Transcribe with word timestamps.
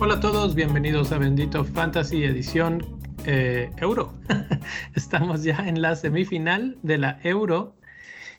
Hola 0.00 0.14
a 0.14 0.20
todos, 0.20 0.54
bienvenidos 0.54 1.12
a 1.12 1.18
Bendito 1.18 1.62
Fantasy 1.62 2.24
Edición 2.24 3.00
eh, 3.26 3.70
Euro. 3.76 4.14
Estamos 4.94 5.44
ya 5.44 5.68
en 5.68 5.82
la 5.82 5.94
semifinal 5.94 6.78
de 6.82 6.98
la 6.98 7.20
Euro 7.22 7.76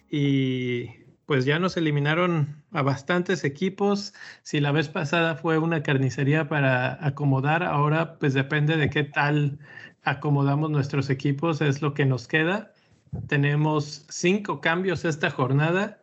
y 0.09 0.87
pues 1.27 1.45
ya 1.45 1.59
nos 1.59 1.77
eliminaron 1.77 2.63
a 2.71 2.81
bastantes 2.81 3.43
equipos. 3.43 4.13
Si 4.41 4.59
la 4.59 4.71
vez 4.71 4.89
pasada 4.89 5.35
fue 5.35 5.59
una 5.59 5.83
carnicería 5.83 6.49
para 6.49 7.05
acomodar, 7.05 7.63
ahora 7.63 8.17
pues 8.17 8.33
depende 8.33 8.75
de 8.75 8.89
qué 8.89 9.03
tal 9.03 9.59
acomodamos 10.03 10.69
nuestros 10.69 11.09
equipos, 11.09 11.61
es 11.61 11.81
lo 11.81 11.93
que 11.93 12.05
nos 12.05 12.27
queda. 12.27 12.73
Tenemos 13.27 14.05
cinco 14.09 14.61
cambios 14.61 15.05
esta 15.05 15.29
jornada 15.29 16.01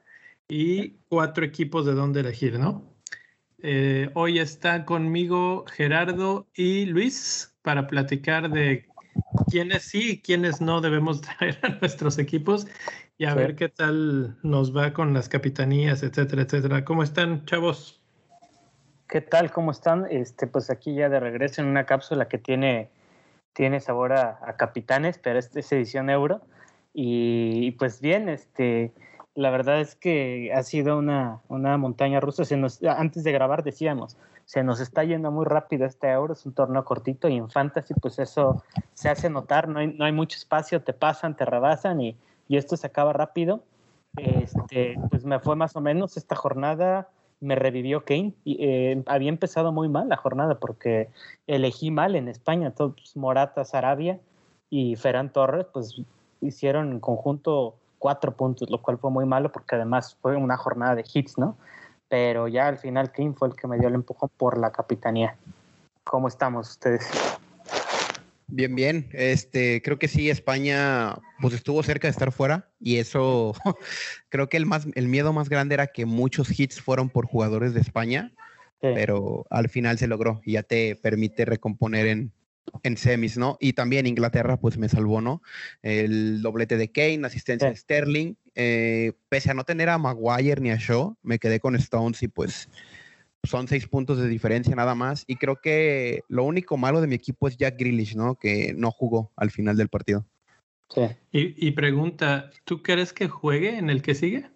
y 0.48 0.90
cuatro 1.08 1.44
equipos 1.44 1.86
de 1.86 1.94
dónde 1.94 2.20
elegir, 2.20 2.58
¿no? 2.58 2.84
Eh, 3.60 4.10
hoy 4.14 4.38
está 4.38 4.84
conmigo 4.84 5.64
Gerardo 5.66 6.46
y 6.54 6.86
Luis 6.86 7.56
para 7.62 7.86
platicar 7.86 8.50
de 8.50 8.86
quiénes 9.50 9.82
sí 9.82 10.12
y 10.12 10.22
quiénes 10.22 10.60
no 10.60 10.80
debemos 10.80 11.20
traer 11.38 11.58
a 11.62 11.68
nuestros 11.80 12.18
equipos 12.18 12.66
y 13.18 13.24
a 13.24 13.34
ver 13.34 13.56
qué 13.56 13.68
tal 13.68 14.36
nos 14.44 14.76
va 14.76 14.92
con 14.92 15.12
las 15.12 15.28
capitanías, 15.28 16.04
etcétera, 16.04 16.42
etcétera. 16.42 16.84
¿Cómo 16.84 17.02
están, 17.02 17.44
chavos? 17.46 18.00
¿Qué 19.08 19.20
tal? 19.20 19.50
¿Cómo 19.50 19.72
están? 19.72 20.06
Este, 20.08 20.46
pues 20.46 20.70
aquí 20.70 20.94
ya 20.94 21.08
de 21.08 21.18
regreso 21.18 21.60
en 21.60 21.66
una 21.66 21.84
cápsula 21.84 22.28
que 22.28 22.38
tiene, 22.38 22.90
tiene 23.52 23.80
sabor 23.80 24.12
a, 24.12 24.56
capitanes, 24.56 25.18
pero 25.18 25.38
esta 25.38 25.60
es 25.60 25.72
edición 25.72 26.10
euro. 26.10 26.40
Y, 26.94 27.66
y, 27.66 27.70
pues 27.72 28.00
bien, 28.00 28.28
este, 28.28 28.92
la 29.38 29.50
verdad 29.50 29.80
es 29.80 29.94
que 29.94 30.52
ha 30.52 30.64
sido 30.64 30.98
una, 30.98 31.40
montaña 31.48 32.18
rusa. 32.18 32.44
Se 32.44 32.56
nos, 32.56 32.82
antes 32.82 33.22
de 33.22 33.30
grabar 33.30 33.62
decíamos, 33.62 34.16
se 34.46 34.64
nos 34.64 34.80
está 34.80 35.04
yendo 35.04 35.30
muy 35.30 35.44
rápido 35.44 35.86
este 35.86 36.10
euro, 36.10 36.32
es 36.32 36.44
un 36.44 36.54
torneo 36.54 36.84
cortito 36.84 37.28
y 37.28 37.36
en 37.36 37.48
fantasy 37.48 37.94
pues 37.94 38.18
eso 38.18 38.64
se 38.94 39.08
hace 39.08 39.30
notar, 39.30 39.68
no 39.68 39.78
hay, 39.78 39.94
no 39.94 40.04
hay 40.04 40.10
mucho 40.10 40.36
espacio, 40.36 40.82
te 40.82 40.92
pasan, 40.92 41.36
te 41.36 41.44
rebasan 41.44 42.00
y, 42.00 42.16
esto 42.48 42.76
se 42.76 42.88
acaba 42.88 43.12
rápido. 43.12 43.62
Este, 44.16 44.96
pues 45.10 45.24
me 45.24 45.38
fue 45.38 45.54
más 45.54 45.76
o 45.76 45.80
menos 45.80 46.16
esta 46.16 46.34
jornada, 46.34 47.08
me 47.40 47.54
revivió 47.54 48.04
Kane. 48.04 48.34
Y, 48.44 48.64
eh, 48.64 49.02
había 49.06 49.28
empezado 49.28 49.72
muy 49.72 49.88
mal 49.88 50.08
la 50.08 50.16
jornada 50.16 50.58
porque 50.58 51.08
elegí 51.46 51.90
mal 51.90 52.16
en 52.16 52.28
España, 52.28 52.72
todos 52.72 53.16
Morata, 53.16 53.64
Sarabia 53.64 54.20
y 54.70 54.96
Ferran 54.96 55.32
Torres, 55.32 55.66
pues 55.72 56.00
hicieron 56.40 56.92
en 56.92 57.00
conjunto 57.00 57.74
cuatro 57.98 58.32
puntos, 58.32 58.70
lo 58.70 58.80
cual 58.80 58.98
fue 58.98 59.10
muy 59.10 59.26
malo 59.26 59.50
porque 59.50 59.76
además 59.76 60.16
fue 60.20 60.36
una 60.36 60.56
jornada 60.56 60.94
de 60.94 61.04
hits, 61.12 61.38
¿no? 61.38 61.56
Pero 62.08 62.48
ya 62.48 62.68
al 62.68 62.78
final 62.78 63.12
Kim 63.12 63.34
fue 63.34 63.48
el 63.48 63.56
que 63.56 63.66
me 63.66 63.78
dio 63.78 63.88
el 63.88 63.94
empujón 63.94 64.30
por 64.36 64.56
la 64.58 64.70
capitanía. 64.70 65.36
¿Cómo 66.04 66.28
estamos 66.28 66.70
ustedes? 66.70 67.10
Bien, 68.50 68.74
bien. 68.74 69.08
Este, 69.12 69.82
creo 69.82 69.98
que 69.98 70.08
sí, 70.08 70.30
España 70.30 71.16
pues 71.40 71.52
estuvo 71.52 71.82
cerca 71.82 72.08
de 72.08 72.12
estar 72.12 72.32
fuera 72.32 72.70
y 72.80 72.96
eso 72.96 73.54
creo 74.30 74.48
que 74.48 74.56
el 74.56 74.64
más 74.64 74.86
el 74.94 75.06
miedo 75.06 75.34
más 75.34 75.50
grande 75.50 75.74
era 75.74 75.88
que 75.88 76.06
muchos 76.06 76.58
hits 76.58 76.80
fueron 76.80 77.10
por 77.10 77.26
jugadores 77.26 77.74
de 77.74 77.80
España, 77.80 78.32
pero 78.80 79.46
al 79.50 79.68
final 79.68 79.98
se 79.98 80.06
logró 80.06 80.40
y 80.44 80.52
ya 80.52 80.62
te 80.62 80.96
permite 80.96 81.44
recomponer 81.44 82.06
en, 82.06 82.32
en 82.82 82.96
semis, 82.96 83.36
¿no? 83.36 83.58
Y 83.60 83.74
también 83.74 84.06
Inglaterra, 84.06 84.58
pues 84.58 84.78
me 84.78 84.88
salvó, 84.88 85.20
¿no? 85.20 85.42
El 85.82 86.40
doblete 86.40 86.78
de 86.78 86.90
Kane, 86.90 87.26
asistencia 87.26 87.68
de 87.68 87.76
Sterling. 87.76 88.34
Eh, 88.54 89.12
pese 89.28 89.50
a 89.50 89.54
no 89.54 89.64
tener 89.64 89.90
a 89.90 89.98
Maguire 89.98 90.60
ni 90.62 90.70
a 90.70 90.76
Shaw, 90.76 91.16
me 91.22 91.38
quedé 91.38 91.60
con 91.60 91.76
Stones 91.76 92.22
y 92.22 92.28
pues 92.28 92.68
son 93.44 93.68
seis 93.68 93.86
puntos 93.86 94.18
de 94.18 94.28
diferencia 94.28 94.74
nada 94.74 94.94
más. 94.94 95.24
Y 95.26 95.36
creo 95.36 95.56
que 95.56 96.22
lo 96.28 96.44
único 96.44 96.76
malo 96.76 97.00
de 97.00 97.06
mi 97.06 97.14
equipo 97.14 97.48
es 97.48 97.56
Jack 97.56 97.78
Grealish, 97.78 98.16
¿no? 98.16 98.36
Que 98.36 98.74
no 98.76 98.90
jugó 98.90 99.32
al 99.36 99.50
final 99.50 99.76
del 99.76 99.88
partido. 99.88 100.26
Sí. 100.88 101.02
Y, 101.32 101.68
y 101.68 101.72
pregunta, 101.72 102.50
¿tú 102.64 102.82
crees 102.82 103.12
que 103.12 103.28
juegue 103.28 103.76
en 103.76 103.90
el 103.90 104.02
que 104.02 104.14
sigue? 104.14 104.46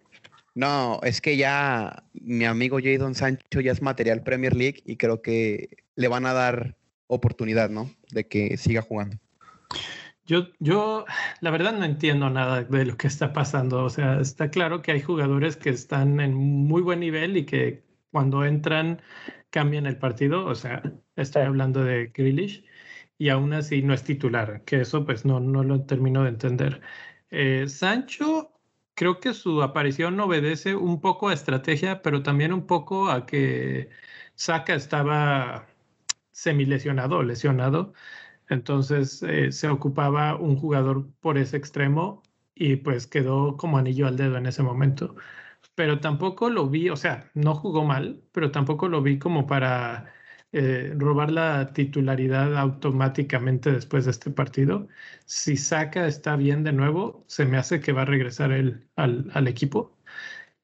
No, 0.55 1.01
es 1.03 1.21
que 1.21 1.37
ya 1.37 2.05
mi 2.13 2.45
amigo 2.45 2.79
Jadon 2.83 3.15
Sancho 3.15 3.61
ya 3.61 3.73
es 3.73 3.81
material 3.81 4.23
Premier 4.23 4.55
League 4.55 4.83
y 4.85 4.97
creo 4.97 5.23
que 5.23 5.77
le 5.97 6.09
van 6.09 6.27
a 6.27 6.35
dar 6.35 6.77
oportunidad, 7.07 7.71
¿no? 7.71 7.91
De 8.11 8.27
que 8.27 8.57
siga 8.57 8.83
jugando. 8.83 9.17
Yo, 10.25 10.49
yo, 10.61 11.05
la 11.41 11.51
verdad 11.51 11.73
no 11.73 11.85
entiendo 11.85 12.31
nada 12.31 12.63
de 12.63 12.85
lo 12.85 12.97
que 12.97 13.07
está 13.07 13.33
pasando. 13.33 13.85
O 13.85 13.91
sea, 13.91 14.21
está 14.21 14.51
claro 14.51 14.83
que 14.83 14.93
hay 14.93 15.01
jugadores 15.01 15.57
que 15.57 15.71
están 15.71 16.21
en 16.21 16.35
muy 16.35 16.83
buen 16.83 17.01
nivel 17.01 17.37
y 17.37 17.45
que 17.45 17.83
cuando 18.13 18.45
entran 18.45 19.03
cambian 19.51 19.87
el 19.87 19.99
partido. 19.99 20.47
O 20.47 20.55
sea, 20.55 20.83
estoy 21.17 21.43
hablando 21.43 21.85
de 21.85 22.09
Grealish 22.15 22.65
y 23.19 23.29
aún 23.31 23.53
así 23.55 23.83
no 23.83 23.95
es 23.95 24.05
titular, 24.05 24.65
que 24.65 24.81
eso 24.83 25.05
pues 25.07 25.25
no, 25.25 25.41
no 25.41 25.63
lo 25.65 25.85
termino 25.87 26.23
de 26.25 26.31
entender. 26.31 26.83
Eh, 27.31 27.69
Sancho, 27.69 28.53
creo 28.95 29.21
que 29.21 29.35
su 29.35 29.63
aparición 29.63 30.19
obedece 30.21 30.75
un 30.77 31.01
poco 31.01 31.29
a 31.29 31.35
estrategia, 31.35 32.03
pero 32.03 32.23
también 32.23 32.53
un 32.53 32.67
poco 32.67 33.11
a 33.11 33.27
que 33.27 33.91
Saka 34.35 34.75
estaba 34.75 35.67
semilesionado 36.33 37.23
lesionado. 37.23 37.95
Entonces 38.49 39.23
eh, 39.23 39.53
se 39.53 39.69
ocupaba 39.69 40.37
un 40.37 40.57
jugador 40.57 41.11
por 41.21 41.39
ese 41.39 41.57
extremo 41.57 42.23
y 42.55 42.77
pues 42.77 43.07
quedó 43.07 43.57
como 43.57 43.79
anillo 43.79 44.07
al 44.07 44.17
dedo 44.17 44.37
en 44.37 44.47
ese 44.47 44.63
momento. 44.63 45.17
Pero 45.75 46.01
tampoco 46.01 46.51
lo 46.51 46.69
vi, 46.69 46.91
o 46.91 46.97
sea, 46.97 47.31
no 47.35 47.55
jugó 47.55 47.85
mal, 47.85 48.23
pero 48.33 48.51
tampoco 48.51 48.89
lo 48.89 49.03
vi 49.03 49.19
como 49.19 49.47
para 49.47 50.13
eh, 50.55 50.93
robar 50.99 51.33
la 51.33 51.73
titularidad 51.73 52.57
automáticamente 52.59 53.73
después 53.73 54.05
de 54.05 54.11
este 54.11 54.31
partido. 54.31 54.89
Si 55.25 55.57
saca 55.57 56.07
está 56.07 56.37
bien 56.37 56.63
de 56.63 56.73
nuevo, 56.73 57.25
se 57.27 57.47
me 57.47 57.57
hace 57.57 57.81
que 57.81 57.93
va 57.93 58.03
a 58.03 58.05
regresar 58.05 58.53
él 58.53 58.87
al, 58.97 59.49
equipo. 59.49 59.97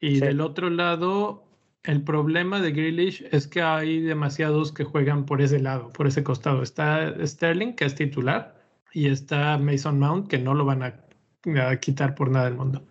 Y 0.01 0.21
del 0.21 0.41
otro 0.43 0.71
lado, 0.71 1.49
el 1.85 2.03
problema 2.05 2.61
de 2.61 2.73
Grealish 2.73 3.27
es 3.33 3.47
que 3.49 3.63
hay 3.63 4.01
demasiados 4.01 4.73
que 4.73 4.85
juegan 4.85 5.25
por 5.27 5.41
ese 5.41 5.59
lado, 5.61 5.91
por 5.93 6.07
ese 6.07 6.23
costado. 6.23 6.63
Está 6.63 7.15
Sterling, 7.27 7.75
que 7.75 7.87
es 7.87 7.95
titular, 7.95 8.63
y 8.93 9.09
está 9.09 9.57
Mason 9.59 9.99
Mount, 9.99 10.29
que 10.29 10.39
no 10.39 10.55
lo 10.55 10.65
van 10.67 10.83
a, 10.83 11.81
quitar 11.81 12.15
por 12.15 12.31
nada 12.31 12.47
del 12.47 12.57
mundo. 12.57 12.87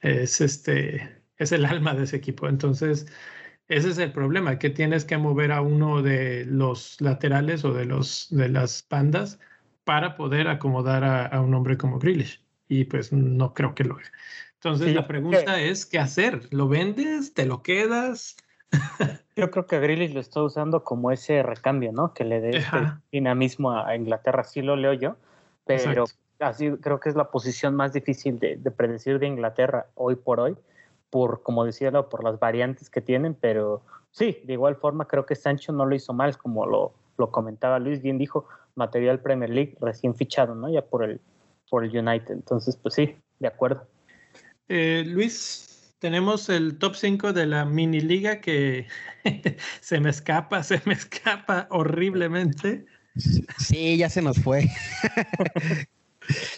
Es 0.00 0.40
este, 0.40 1.19
es 1.40 1.50
el 1.52 1.64
alma 1.64 1.94
de 1.94 2.04
ese 2.04 2.16
equipo. 2.16 2.48
Entonces, 2.48 3.06
ese 3.68 3.88
es 3.88 3.98
el 3.98 4.12
problema, 4.12 4.58
que 4.58 4.70
tienes 4.70 5.04
que 5.04 5.18
mover 5.18 5.50
a 5.50 5.62
uno 5.62 6.02
de 6.02 6.44
los 6.44 7.00
laterales 7.00 7.64
o 7.64 7.72
de 7.72 7.86
los 7.86 8.28
de 8.30 8.48
las 8.48 8.86
bandas 8.88 9.40
para 9.84 10.14
poder 10.14 10.48
acomodar 10.48 11.02
a, 11.04 11.40
un 11.40 11.54
hombre 11.54 11.76
como 11.76 11.98
Grealish. 11.98 12.40
Y 12.68 12.84
pues 12.84 13.12
no 13.12 13.54
creo 13.54 13.74
que 13.74 13.84
lo 13.84 13.94
haga. 13.94 14.12
Entonces 14.54 14.94
la 14.94 15.08
pregunta 15.08 15.60
es, 15.60 15.86
¿qué 15.86 15.98
hacer? 15.98 16.42
¿Lo 16.50 16.68
vendes? 16.68 17.34
¿Te 17.34 17.46
lo 17.46 17.62
quedas? 17.62 18.36
yo 19.36 19.50
creo 19.50 19.66
que 19.66 19.80
Grealish 19.80 20.12
lo 20.12 20.20
está 20.20 20.42
usando 20.42 20.84
como 20.84 21.10
ese 21.10 21.42
recambio, 21.42 21.92
¿no? 21.92 22.12
Que 22.12 22.24
le 22.24 22.40
dé 22.40 22.58
este 22.58 22.78
dinamismo 23.10 23.72
a 23.72 23.96
Inglaterra, 23.96 24.44
sí 24.44 24.60
lo 24.62 24.76
leo 24.76 24.92
yo, 24.92 25.16
pero 25.64 26.04
así 26.38 26.70
creo 26.80 27.00
que 27.00 27.08
es 27.08 27.16
la 27.16 27.30
posición 27.30 27.74
más 27.74 27.92
difícil 27.92 28.38
de, 28.38 28.58
predecir 28.70 29.18
de 29.18 29.26
Inglaterra 29.26 29.86
hoy 29.94 30.16
por 30.16 30.40
hoy, 30.40 30.56
por, 31.10 31.42
como 31.42 31.64
decía, 31.64 31.90
por 31.90 32.24
las 32.24 32.38
variantes 32.38 32.88
que 32.88 33.00
tienen, 33.00 33.34
pero 33.34 33.82
sí, 34.10 34.40
de 34.44 34.54
igual 34.54 34.76
forma 34.76 35.06
creo 35.06 35.26
que 35.26 35.34
Sancho 35.34 35.72
no 35.72 35.84
lo 35.84 35.94
hizo 35.94 36.12
mal, 36.12 36.38
como 36.38 36.66
lo, 36.66 36.94
lo 37.18 37.30
comentaba 37.30 37.78
Luis, 37.78 38.00
bien 38.00 38.18
dijo, 38.18 38.46
material 38.76 39.20
Premier 39.20 39.50
League 39.50 39.76
recién 39.80 40.14
fichado, 40.14 40.54
¿no? 40.54 40.70
Ya 40.70 40.82
por 40.82 41.04
el, 41.04 41.20
por 41.68 41.84
el 41.84 41.96
United, 41.96 42.32
entonces 42.32 42.76
pues 42.76 42.94
sí, 42.94 43.16
de 43.38 43.48
acuerdo. 43.48 43.86
Eh, 44.68 45.04
Luis, 45.06 45.94
tenemos 45.98 46.48
el 46.48 46.78
top 46.78 46.94
5 46.94 47.32
de 47.32 47.46
la 47.46 47.64
mini 47.64 48.00
liga 48.00 48.40
que 48.40 48.86
se 49.80 50.00
me 50.00 50.10
escapa, 50.10 50.62
se 50.62 50.80
me 50.84 50.94
escapa 50.94 51.66
horriblemente. 51.70 52.86
Sí, 53.58 53.96
ya 53.98 54.08
se 54.08 54.22
nos 54.22 54.38
fue. 54.38 54.66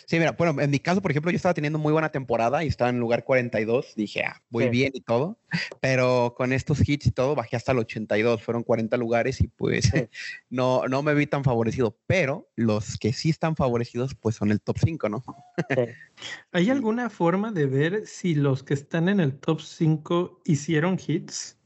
Sí, 0.06 0.18
mira, 0.18 0.32
bueno, 0.32 0.60
en 0.60 0.70
mi 0.70 0.80
caso, 0.80 1.00
por 1.00 1.10
ejemplo, 1.10 1.30
yo 1.30 1.36
estaba 1.36 1.54
teniendo 1.54 1.78
muy 1.78 1.92
buena 1.92 2.10
temporada 2.10 2.64
y 2.64 2.68
estaba 2.68 2.90
en 2.90 2.98
lugar 2.98 3.24
42. 3.24 3.94
Dije, 3.94 4.24
ah, 4.24 4.42
muy 4.50 4.68
bien 4.68 4.92
y 4.94 5.00
todo. 5.00 5.38
Pero 5.80 6.34
con 6.36 6.52
estos 6.52 6.86
hits 6.86 7.06
y 7.06 7.10
todo, 7.12 7.34
bajé 7.34 7.56
hasta 7.56 7.72
el 7.72 7.78
82. 7.78 8.42
Fueron 8.42 8.62
40 8.62 8.96
lugares 8.96 9.40
y 9.40 9.48
pues 9.48 9.90
no, 10.50 10.86
no 10.88 11.02
me 11.02 11.14
vi 11.14 11.26
tan 11.26 11.44
favorecido. 11.44 11.96
Pero 12.06 12.50
los 12.56 12.98
que 12.98 13.12
sí 13.12 13.30
están 13.30 13.56
favorecidos, 13.56 14.14
pues 14.14 14.36
son 14.36 14.50
el 14.50 14.60
top 14.60 14.78
5, 14.84 15.08
¿no? 15.08 15.24
¿Hay 16.52 16.70
alguna 16.70 17.08
forma 17.08 17.52
de 17.52 17.66
ver 17.66 18.06
si 18.06 18.34
los 18.34 18.62
que 18.62 18.74
están 18.74 19.08
en 19.08 19.20
el 19.20 19.38
top 19.38 19.60
5 19.60 20.42
hicieron 20.44 20.98
hits? 21.04 21.58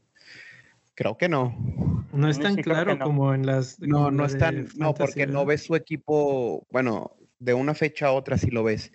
Creo 0.95 1.15
que 1.15 1.29
no. 1.29 1.55
No 2.11 2.27
es 2.27 2.39
tan 2.39 2.55
claro 2.55 2.97
como 2.97 3.33
en 3.35 3.45
las. 3.45 3.79
No, 3.79 4.09
no 4.09 4.25
están. 4.25 4.67
No, 4.77 4.95
porque 4.95 5.27
no 5.27 5.45
ves 5.45 5.63
su 5.63 5.75
equipo. 5.75 6.65
Bueno, 6.71 7.15
de 7.39 7.53
una 7.53 7.73
fecha 7.73 8.07
a 8.07 8.11
otra 8.11 8.37
sí 8.37 8.49
lo 8.49 8.63
ves, 8.63 8.91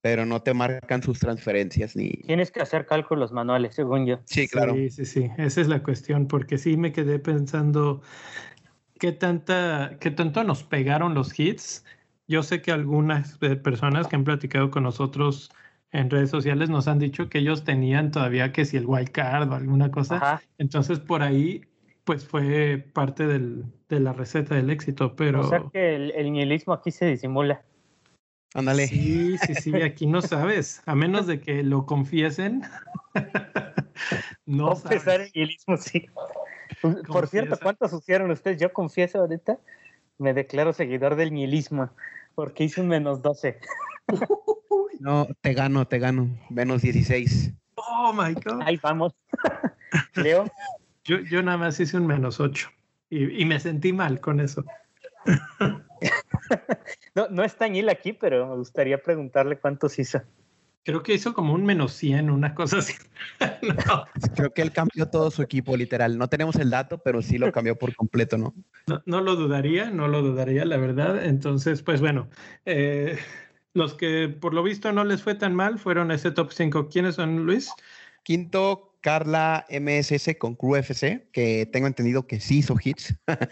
pero 0.00 0.24
no 0.26 0.42
te 0.42 0.54
marcan 0.54 1.02
sus 1.02 1.18
transferencias 1.18 1.96
ni... 1.96 2.10
Tienes 2.10 2.50
que 2.50 2.60
hacer 2.60 2.86
cálculos 2.86 3.32
manuales, 3.32 3.74
según 3.74 4.06
yo. 4.06 4.20
Sí, 4.24 4.46
claro. 4.48 4.74
Sí, 4.74 4.90
sí, 4.90 5.04
sí, 5.04 5.30
esa 5.38 5.60
es 5.60 5.68
la 5.68 5.82
cuestión, 5.82 6.28
porque 6.28 6.58
sí 6.58 6.76
me 6.76 6.92
quedé 6.92 7.18
pensando 7.18 8.02
qué 8.98 9.12
tanta, 9.12 9.96
qué 10.00 10.10
tanto 10.10 10.44
nos 10.44 10.62
pegaron 10.62 11.14
los 11.14 11.38
hits. 11.38 11.84
Yo 12.28 12.42
sé 12.42 12.62
que 12.62 12.72
algunas 12.72 13.38
eh, 13.40 13.56
personas 13.56 14.08
que 14.08 14.16
han 14.16 14.24
platicado 14.24 14.70
con 14.70 14.82
nosotros 14.82 15.50
en 15.92 16.10
redes 16.10 16.30
sociales 16.30 16.68
nos 16.68 16.88
han 16.88 16.98
dicho 16.98 17.28
que 17.28 17.38
ellos 17.38 17.64
tenían 17.64 18.10
todavía 18.10 18.52
que 18.52 18.64
si 18.64 18.76
el 18.76 18.86
wild 18.86 19.10
card 19.10 19.50
o 19.50 19.54
alguna 19.54 19.90
cosa. 19.90 20.16
Ajá. 20.16 20.42
Entonces 20.58 20.98
por 20.98 21.22
ahí 21.22 21.62
pues 22.04 22.24
fue 22.24 22.84
parte 22.92 23.26
del, 23.26 23.64
de 23.88 23.98
la 23.98 24.12
receta 24.12 24.54
del 24.54 24.70
éxito, 24.70 25.16
pero... 25.16 25.40
O 25.40 25.48
sea 25.48 25.64
que 25.72 25.96
el, 25.96 26.12
el 26.12 26.32
nihilismo 26.32 26.72
aquí 26.72 26.92
se 26.92 27.06
disimula. 27.06 27.64
Ándale. 28.54 28.86
Sí, 28.86 29.36
sí, 29.38 29.54
sí, 29.54 29.82
aquí 29.82 30.06
no 30.06 30.22
sabes, 30.22 30.82
a 30.86 30.94
menos 30.94 31.26
de 31.26 31.40
que 31.40 31.62
lo 31.62 31.84
confiesen. 31.86 32.62
no 34.46 34.68
Confesar 34.68 35.00
sabes. 35.00 35.26
el 35.26 35.32
nihilismo, 35.34 35.76
sí. 35.76 36.06
Por 37.06 37.26
cierto. 37.28 37.58
¿cuántos 37.62 37.92
hicieron 37.92 38.30
ustedes? 38.30 38.60
Yo 38.60 38.72
confieso 38.72 39.20
ahorita, 39.20 39.58
me 40.18 40.32
declaro 40.34 40.72
seguidor 40.72 41.16
del 41.16 41.32
nihilismo, 41.32 41.90
porque 42.34 42.64
hice 42.64 42.80
un 42.80 42.88
menos 42.88 43.22
12. 43.22 43.58
No, 44.98 45.28
te 45.42 45.52
gano, 45.52 45.86
te 45.86 45.98
gano. 45.98 46.36
Menos 46.48 46.80
16. 46.80 47.52
Oh 47.76 48.14
my 48.14 48.32
God. 48.32 48.62
Ahí 48.62 48.78
vamos. 48.82 49.14
Leo, 50.14 50.50
Yo, 51.04 51.18
yo 51.20 51.42
nada 51.42 51.58
más 51.58 51.78
hice 51.78 51.98
un 51.98 52.06
menos 52.06 52.40
8 52.40 52.70
y, 53.10 53.42
y 53.42 53.44
me 53.44 53.60
sentí 53.60 53.92
mal 53.92 54.20
con 54.20 54.40
eso. 54.40 54.64
no, 57.14 57.28
no 57.28 57.44
está 57.44 57.68
Ñil 57.68 57.88
aquí, 57.88 58.12
pero 58.12 58.46
me 58.48 58.56
gustaría 58.56 58.98
preguntarle 59.02 59.58
cuántos 59.58 59.98
hizo. 59.98 60.22
Creo 60.86 61.02
que 61.02 61.14
hizo 61.14 61.34
como 61.34 61.52
un 61.52 61.64
menos 61.64 61.94
100, 61.94 62.30
una 62.30 62.54
cosa 62.54 62.78
así. 62.78 62.94
no, 63.62 64.04
Creo 64.36 64.54
que 64.54 64.62
él 64.62 64.70
cambió 64.70 65.08
todo 65.08 65.32
su 65.32 65.42
equipo, 65.42 65.76
literal. 65.76 66.16
No 66.16 66.28
tenemos 66.28 66.54
el 66.56 66.70
dato, 66.70 66.98
pero 66.98 67.22
sí 67.22 67.38
lo 67.38 67.50
cambió 67.50 67.76
por 67.76 67.94
completo, 67.96 68.38
¿no? 68.38 68.54
no, 68.86 69.02
no 69.04 69.20
lo 69.20 69.34
dudaría, 69.34 69.90
no 69.90 70.06
lo 70.06 70.22
dudaría, 70.22 70.64
la 70.64 70.76
verdad. 70.76 71.24
Entonces, 71.24 71.82
pues 71.82 72.00
bueno, 72.00 72.28
eh, 72.66 73.18
los 73.74 73.94
que 73.94 74.28
por 74.28 74.54
lo 74.54 74.62
visto 74.62 74.92
no 74.92 75.02
les 75.02 75.22
fue 75.22 75.34
tan 75.34 75.56
mal 75.56 75.80
fueron 75.80 76.12
ese 76.12 76.30
top 76.30 76.52
5. 76.52 76.88
¿Quiénes 76.88 77.16
son, 77.16 77.44
Luis? 77.44 77.72
Quinto, 78.22 78.95
Carla 79.06 79.64
MSS 79.70 80.36
con 80.36 80.56
Crew 80.56 80.74
FC, 80.74 81.28
que 81.30 81.64
tengo 81.66 81.86
entendido 81.86 82.26
que 82.26 82.40
sí 82.40 82.58
hizo 82.58 82.74
hits. 82.82 83.14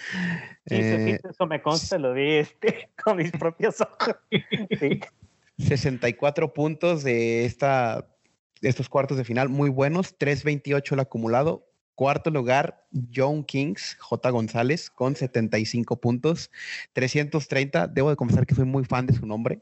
Sí, 0.67 0.77
Eh, 0.77 1.19
sí, 1.23 1.29
eso 1.31 1.47
me 1.47 1.61
consta, 1.63 1.99
lo 1.99 2.15
vi 2.15 2.37
este, 2.37 2.89
con 3.05 3.19
mis 3.19 3.31
propios 3.31 3.81
ojos. 3.81 4.17
Sí. 4.81 5.01
64 5.59 6.53
puntos 6.53 7.05
de, 7.05 7.45
esta, 7.45 8.09
de 8.63 8.69
estos 8.69 8.89
cuartos 8.89 9.17
de 9.17 9.23
final, 9.23 9.49
muy 9.49 9.71
buenos. 9.71 10.19
3.28 10.19 10.95
el 10.95 11.01
acumulado. 11.01 11.69
Cuarto 11.95 12.31
lugar, 12.31 12.85
John 13.15 13.45
Kings, 13.45 13.97
J. 14.01 14.31
González, 14.31 14.91
con 14.91 15.15
75 15.15 16.01
puntos. 16.01 16.51
330. 16.95 17.87
Debo 17.87 18.11
de 18.11 18.17
confesar 18.17 18.45
que 18.45 18.57
soy 18.57 18.65
muy 18.65 18.85
fan 18.85 19.07
de 19.07 19.13
su 19.15 19.25
nombre. 19.25 19.61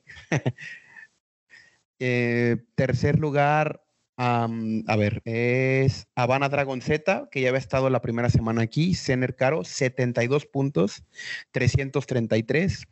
Eh, 1.98 2.56
tercer 2.74 3.18
lugar, 3.18 3.84
a 4.22 4.96
ver, 4.96 5.20
es 5.24 6.06
Habana 6.14 6.48
Dragon 6.48 6.80
Z, 6.80 7.28
que 7.30 7.40
ya 7.40 7.48
había 7.48 7.58
estado 7.58 7.90
la 7.90 8.00
primera 8.00 8.30
semana 8.30 8.62
aquí. 8.62 8.94
Zener 8.94 9.34
Caro, 9.34 9.64
72 9.64 10.46
puntos, 10.46 11.02
333. 11.50 12.86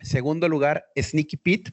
Segundo 0.00 0.48
lugar, 0.48 0.86
Sneaky 0.96 1.36
Pete, 1.36 1.72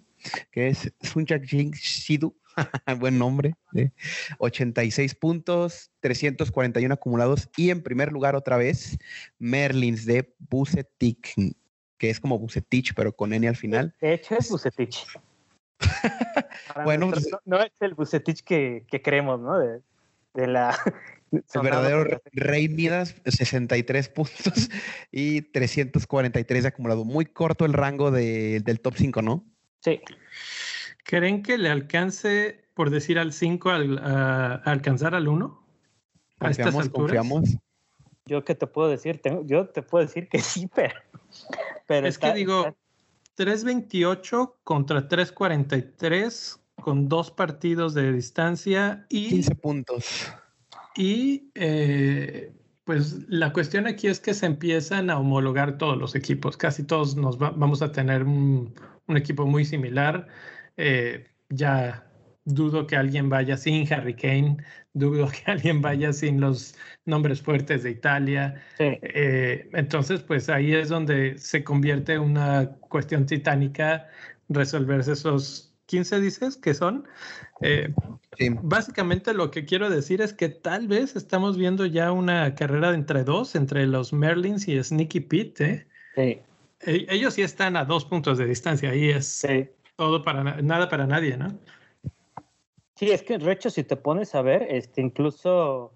que 0.52 0.70
es 0.70 0.92
Sunjak 1.02 1.46
Jing 1.46 1.74
Shidu, 1.74 2.36
buen 3.00 3.18
nombre, 3.20 3.54
¿eh? 3.76 3.92
86 4.40 5.16
puntos, 5.16 5.92
341 6.00 6.94
acumulados. 6.94 7.50
Y 7.56 7.70
en 7.70 7.84
primer 7.84 8.12
lugar, 8.12 8.36
otra 8.36 8.58
vez, 8.58 8.98
Merlins 9.38 10.06
de 10.06 10.34
Bucetich, 10.50 11.36
que 11.98 12.10
es 12.10 12.20
como 12.20 12.40
Bucetich, 12.40 12.94
pero 12.96 13.16
con 13.16 13.32
N 13.32 13.48
al 13.48 13.56
final. 13.56 13.96
De 14.02 14.14
hecho, 14.16 14.36
es 14.36 14.50
Bucetich. 14.50 15.06
Bueno, 16.84 17.08
nosotros 17.08 17.42
no, 17.46 17.58
no 17.58 17.64
es 17.64 17.72
el 17.80 17.94
Bucetich 17.94 18.44
que, 18.44 18.86
que 18.90 19.02
creemos, 19.02 19.40
¿no? 19.40 19.58
De, 19.60 19.82
de 20.34 20.48
la. 20.48 20.78
El 21.30 21.44
verdadero 21.62 22.22
Rey 22.32 22.70
Midas, 22.70 23.14
63 23.26 24.08
puntos 24.08 24.70
y 25.12 25.42
343 25.42 26.64
de 26.64 26.70
acumulado. 26.70 27.04
Muy 27.04 27.26
corto 27.26 27.66
el 27.66 27.74
rango 27.74 28.12
de- 28.12 28.62
del 28.62 28.80
top 28.80 28.94
5, 28.96 29.22
¿no? 29.22 29.44
Sí, 29.82 30.00
¿Creen 31.04 31.44
que 31.44 31.58
le 31.58 31.70
alcance, 31.70 32.64
por 32.74 32.92
decir 32.92 33.20
al 33.20 33.34
5, 33.34 33.70
al, 33.72 33.98
a, 33.98 34.54
a 34.56 34.72
alcanzar 34.72 35.16
al 35.16 35.28
1? 35.28 35.68
A 36.40 36.50
estas 36.50 36.74
Confiamos, 36.74 36.84
alturas. 36.86 37.18
confiamos. 37.18 37.58
yo 38.26 38.46
qué 38.46 38.56
te 38.56 38.66
puedo 38.68 38.88
decir, 38.90 39.22
Tengo- 39.22 39.46
yo 39.46 39.68
te 39.68 39.82
puedo 39.82 40.06
decir 40.06 40.30
que 40.30 40.40
sí, 40.40 40.70
pero. 40.74 40.96
pero 41.88 42.08
Es 42.08 42.16
está- 42.16 42.32
que 42.32 42.38
digo, 42.40 42.68
está- 42.68 42.76
3.28 43.38 44.56
contra 44.64 45.08
3.43 45.08 46.60
con 46.82 47.08
dos 47.10 47.32
partidos 47.32 47.94
de 47.94 48.12
distancia 48.14 49.06
y, 49.10 49.30
15 49.30 49.56
puntos. 49.56 50.28
y 50.96 51.52
eh, 51.56 52.54
pues 52.84 53.28
la 53.30 53.52
cuestión 53.54 53.88
aquí 53.88 54.08
es 54.08 54.20
que 54.20 54.34
se 54.34 54.46
empiezan 54.46 55.10
a 55.10 55.20
homologar 55.20 55.78
todos 55.78 55.98
los 55.98 56.16
equipos. 56.16 56.56
Casi 56.58 56.84
todos 56.84 57.16
nos 57.18 57.42
va- 57.42 57.52
vamos 57.52 57.82
a 57.82 57.92
tener 57.92 58.24
un, 58.24 58.74
un 59.08 59.18
equipo 59.18 59.46
muy 59.46 59.66
similar. 59.66 60.28
Eh, 60.78 61.28
ya 61.50 62.07
dudo 62.48 62.88
que 62.88 62.96
alguien 62.96 63.30
vaya 63.30 63.58
sin 63.58 63.92
Harry 63.92 64.16
Kane, 64.16 64.58
dudo 64.94 65.30
que 65.30 65.44
alguien 65.52 65.82
vaya 65.82 66.14
sin 66.14 66.40
los 66.42 66.76
nombres 67.06 67.42
fuertes 67.42 67.84
de 67.84 67.92
Italia. 67.92 68.62
sí. 68.78 68.86
Eh, 69.02 69.70
entonces, 69.74 70.22
pues 70.22 70.50
ahí 70.50 70.74
es 70.74 70.90
donde 70.90 71.38
se 71.38 71.64
convierte 71.64 72.14
en 72.14 72.22
una 72.22 72.72
cuestión 72.90 73.26
titánica 73.26 74.08
resolverse 74.50 75.12
esos 75.14 75.74
15, 75.86 76.20
dices, 76.20 76.58
que 76.58 76.74
son. 76.74 77.06
Eh, 77.62 77.94
Sí. 78.38 78.50
básicamente 78.62 79.34
lo 79.34 79.50
que 79.50 79.66
quiero 79.66 79.90
decir 79.90 80.22
es 80.22 80.32
que 80.32 80.50
tal 80.50 80.88
vez 80.88 81.16
estamos 81.16 81.58
viendo 81.58 81.88
ya 81.88 82.12
una 82.12 82.54
carrera 82.54 82.94
entre 82.94 83.24
dos, 83.24 83.56
entre 83.56 83.88
los 83.88 84.14
Merlins 84.14 84.68
y 84.68 84.82
Sneaky 84.84 85.22
Pete. 85.22 85.66
¿eh? 85.66 85.88
Sí, 86.16 86.42
E- 86.82 87.08
Ellos 87.10 87.34
sí 87.34 87.42
están 87.42 87.76
a 87.78 87.86
dos 87.86 88.06
puntos 88.06 88.38
de 88.38 88.46
distancia, 88.46 88.92
ahí 88.92 89.10
es 89.10 89.28
sí. 89.28 89.70
todo 89.96 90.24
para 90.24 90.44
na- 90.44 90.62
nada 90.62 90.88
para 90.88 91.08
nadie, 91.08 91.36
¿no? 91.36 91.58
Sí, 92.98 93.12
es 93.12 93.22
que 93.22 93.38
de 93.38 93.52
hecho, 93.52 93.70
si 93.70 93.84
te 93.84 93.96
pones 93.96 94.34
a 94.34 94.42
ver, 94.42 94.64
este, 94.70 95.02
incluso 95.02 95.92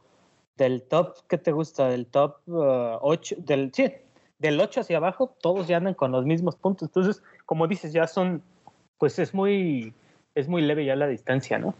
del 0.55 0.83
top, 0.83 1.15
¿qué 1.27 1.39
te 1.39 1.51
gusta? 1.51 1.87
Del 1.89 2.05
top 2.05 2.37
8, 2.45 3.37
del, 3.39 3.71
sí, 3.73 3.91
del 4.37 4.59
8 4.59 4.81
hacia 4.81 4.97
abajo, 4.97 5.35
todos 5.41 5.67
ya 5.67 5.77
andan 5.77 5.95
con 5.95 6.11
los 6.11 6.25
mismos 6.25 6.55
puntos. 6.55 6.89
Entonces, 6.89 7.23
como 7.47 7.67
dices, 7.67 7.91
ya 7.91 8.05
son, 8.05 8.43
pues 8.99 9.17
es 9.17 9.33
muy, 9.33 9.95
es 10.35 10.47
muy 10.47 10.61
leve 10.61 10.85
ya 10.85 10.95
la 10.95 11.07
distancia, 11.07 11.57
¿no? 11.57 11.73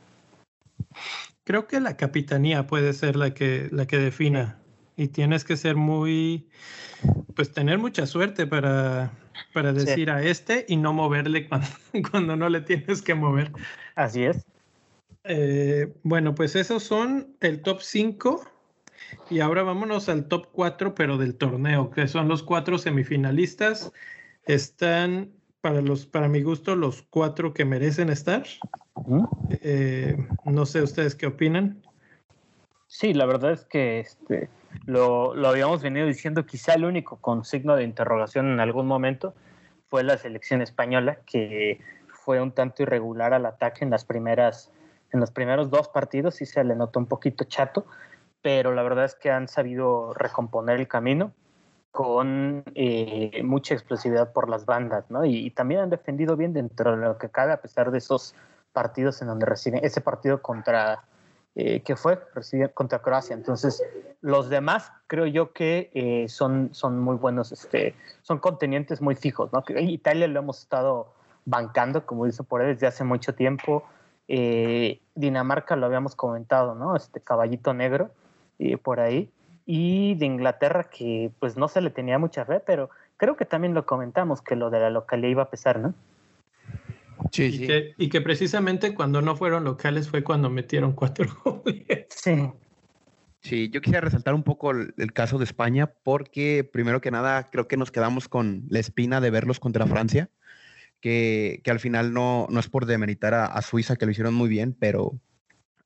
Creo 1.43 1.67
que 1.67 1.79
la 1.79 1.97
capitanía 1.97 2.65
puede 2.65 2.91
ser 2.93 3.15
la 3.15 3.35
que, 3.35 3.69
la 3.71 3.85
que 3.85 3.97
defina 3.97 4.57
y 4.97 5.09
tienes 5.09 5.43
que 5.43 5.55
ser 5.55 5.75
muy, 5.75 6.49
pues 7.35 7.51
tener 7.51 7.77
mucha 7.77 8.07
suerte 8.07 8.47
para, 8.47 9.11
para 9.53 9.71
Sí. 9.71 9.85
decir 9.85 10.09
a 10.09 10.23
este 10.23 10.65
y 10.67 10.77
no 10.77 10.93
moverle 10.93 11.47
cuando, 11.47 11.67
cuando 12.11 12.35
no 12.35 12.49
le 12.49 12.61
tienes 12.61 13.03
que 13.03 13.13
mover. 13.13 13.51
Así 13.95 14.23
es. 14.23 14.43
Eh, 15.23 15.93
bueno, 16.03 16.33
pues 16.35 16.55
esos 16.55 16.83
son 16.83 17.35
el 17.41 17.61
top 17.61 17.81
5 17.81 18.41
y 19.29 19.39
ahora 19.39 19.63
vámonos 19.63 20.09
al 20.09 20.27
top 20.27 20.47
4, 20.51 20.95
pero 20.95 21.17
del 21.17 21.35
torneo, 21.35 21.91
que 21.91 22.07
son 22.07 22.27
los 22.27 22.43
cuatro 22.43 22.77
semifinalistas. 22.77 23.91
Están, 24.45 25.31
para, 25.61 25.81
los, 25.81 26.05
para 26.05 26.27
mi 26.27 26.41
gusto, 26.41 26.75
los 26.75 27.03
cuatro 27.03 27.53
que 27.53 27.65
merecen 27.65 28.09
estar. 28.09 28.43
Eh, 29.61 30.17
no 30.45 30.65
sé 30.65 30.81
ustedes 30.81 31.15
qué 31.15 31.27
opinan. 31.27 31.81
Sí, 32.87 33.13
la 33.13 33.25
verdad 33.25 33.53
es 33.53 33.65
que 33.65 33.99
este, 33.99 34.49
lo, 34.85 35.33
lo 35.35 35.47
habíamos 35.47 35.81
venido 35.81 36.07
diciendo, 36.07 36.45
quizá 36.45 36.73
el 36.73 36.85
único 36.85 37.17
con 37.17 37.45
signo 37.45 37.75
de 37.75 37.83
interrogación 37.83 38.51
en 38.51 38.59
algún 38.59 38.87
momento 38.87 39.33
fue 39.89 40.03
la 40.03 40.17
selección 40.17 40.61
española, 40.61 41.19
que 41.25 41.79
fue 42.07 42.41
un 42.41 42.51
tanto 42.51 42.83
irregular 42.83 43.33
al 43.33 43.45
ataque 43.45 43.83
en 43.83 43.91
las 43.91 44.05
primeras, 44.05 44.71
en 45.11 45.19
los 45.19 45.31
primeros 45.31 45.69
dos 45.69 45.87
partidos, 45.89 46.35
sí 46.35 46.45
se 46.45 46.63
le 46.63 46.75
notó 46.75 46.99
un 46.99 47.05
poquito 47.05 47.43
chato, 47.43 47.85
pero 48.41 48.73
la 48.73 48.83
verdad 48.83 49.05
es 49.05 49.15
que 49.15 49.31
han 49.31 49.47
sabido 49.47 50.13
recomponer 50.13 50.79
el 50.79 50.87
camino 50.87 51.31
con 51.91 52.63
eh, 52.75 53.41
mucha 53.43 53.73
explosividad 53.73 54.31
por 54.31 54.49
las 54.49 54.65
bandas, 54.65 55.09
¿no? 55.09 55.25
Y, 55.25 55.45
y 55.45 55.51
también 55.51 55.81
han 55.81 55.89
defendido 55.89 56.37
bien 56.37 56.53
dentro 56.53 56.95
de 56.95 57.05
lo 57.05 57.17
que 57.17 57.29
cabe, 57.29 57.51
a 57.51 57.61
pesar 57.61 57.91
de 57.91 57.97
esos 57.97 58.33
partidos 58.71 59.21
en 59.21 59.27
donde 59.27 59.45
reciben, 59.45 59.83
ese 59.83 59.99
partido 60.01 60.41
contra 60.41 61.03
eh, 61.53 61.81
que 61.81 61.97
fue 61.97 62.17
recibir 62.33 62.73
contra 62.73 62.99
Croacia. 62.99 63.33
Entonces, 63.33 63.83
los 64.21 64.47
demás 64.47 64.89
creo 65.07 65.25
yo 65.25 65.51
que 65.51 65.91
eh, 65.93 66.29
son, 66.29 66.69
son 66.71 66.97
muy 66.97 67.17
buenos, 67.17 67.51
este, 67.51 67.93
son 68.21 68.39
contenientes 68.39 69.01
muy 69.01 69.15
fijos, 69.15 69.51
¿no? 69.51 69.61
Que 69.63 69.81
Italia 69.81 70.27
lo 70.29 70.39
hemos 70.39 70.59
estado 70.59 71.13
bancando, 71.43 72.05
como 72.05 72.25
dice 72.25 72.43
por 72.43 72.61
él, 72.61 72.73
desde 72.73 72.87
hace 72.87 73.03
mucho 73.03 73.35
tiempo. 73.35 73.83
Eh, 74.27 75.01
Dinamarca 75.15 75.75
lo 75.75 75.85
habíamos 75.85 76.15
comentado, 76.15 76.75
¿no? 76.75 76.95
Este 76.95 77.19
caballito 77.19 77.73
negro 77.73 78.11
eh, 78.59 78.77
por 78.77 78.99
ahí. 78.99 79.29
Y 79.65 80.15
de 80.15 80.25
Inglaterra, 80.25 80.85
que 80.85 81.31
pues 81.39 81.57
no 81.57 81.67
se 81.67 81.81
le 81.81 81.89
tenía 81.89 82.17
mucha 82.17 82.45
fe, 82.45 82.59
pero 82.59 82.89
creo 83.17 83.35
que 83.37 83.45
también 83.45 83.73
lo 83.73 83.85
comentamos, 83.85 84.41
que 84.41 84.55
lo 84.55 84.69
de 84.69 84.79
la 84.79 84.89
localidad 84.89 85.29
iba 85.29 85.43
a 85.43 85.49
pesar, 85.49 85.79
¿no? 85.79 85.93
Sí, 87.31 87.43
y, 87.43 87.51
sí. 87.51 87.67
Que, 87.67 87.93
y 87.97 88.09
que 88.09 88.21
precisamente 88.21 88.95
cuando 88.95 89.21
no 89.21 89.35
fueron 89.35 89.63
locales 89.63 90.09
fue 90.09 90.23
cuando 90.23 90.49
metieron 90.49 90.93
cuatro 90.93 91.25
goles. 91.43 92.07
Sí. 92.09 92.49
Sí, 93.41 93.69
yo 93.71 93.81
quisiera 93.81 94.01
resaltar 94.01 94.35
un 94.35 94.43
poco 94.43 94.71
el, 94.71 94.93
el, 94.97 95.13
caso 95.13 95.39
de 95.39 95.45
España 95.45 95.91
porque 96.03 96.63
primero 96.63 97.01
que 97.01 97.09
nada 97.09 97.49
creo 97.49 97.67
que 97.67 97.75
nos 97.75 97.89
quedamos 97.89 98.27
con 98.27 98.65
la 98.69 98.79
espina 98.79 99.19
de 99.19 99.31
verlos 99.31 99.59
contra 99.59 99.87
Francia, 99.87 100.29
que, 101.01 101.61
que 101.63 101.71
al 101.71 101.79
final 101.79 102.13
no, 102.13 102.47
no, 102.49 102.59
es 102.59 102.69
por 102.69 102.85
demeritar 102.85 103.33
a, 103.33 103.61
Suiza, 103.61 103.95
que 103.95 104.05
lo 104.05 104.11
hicieron 104.11 104.33
muy 104.33 104.47
bien, 104.47 104.75
pero 104.79 105.19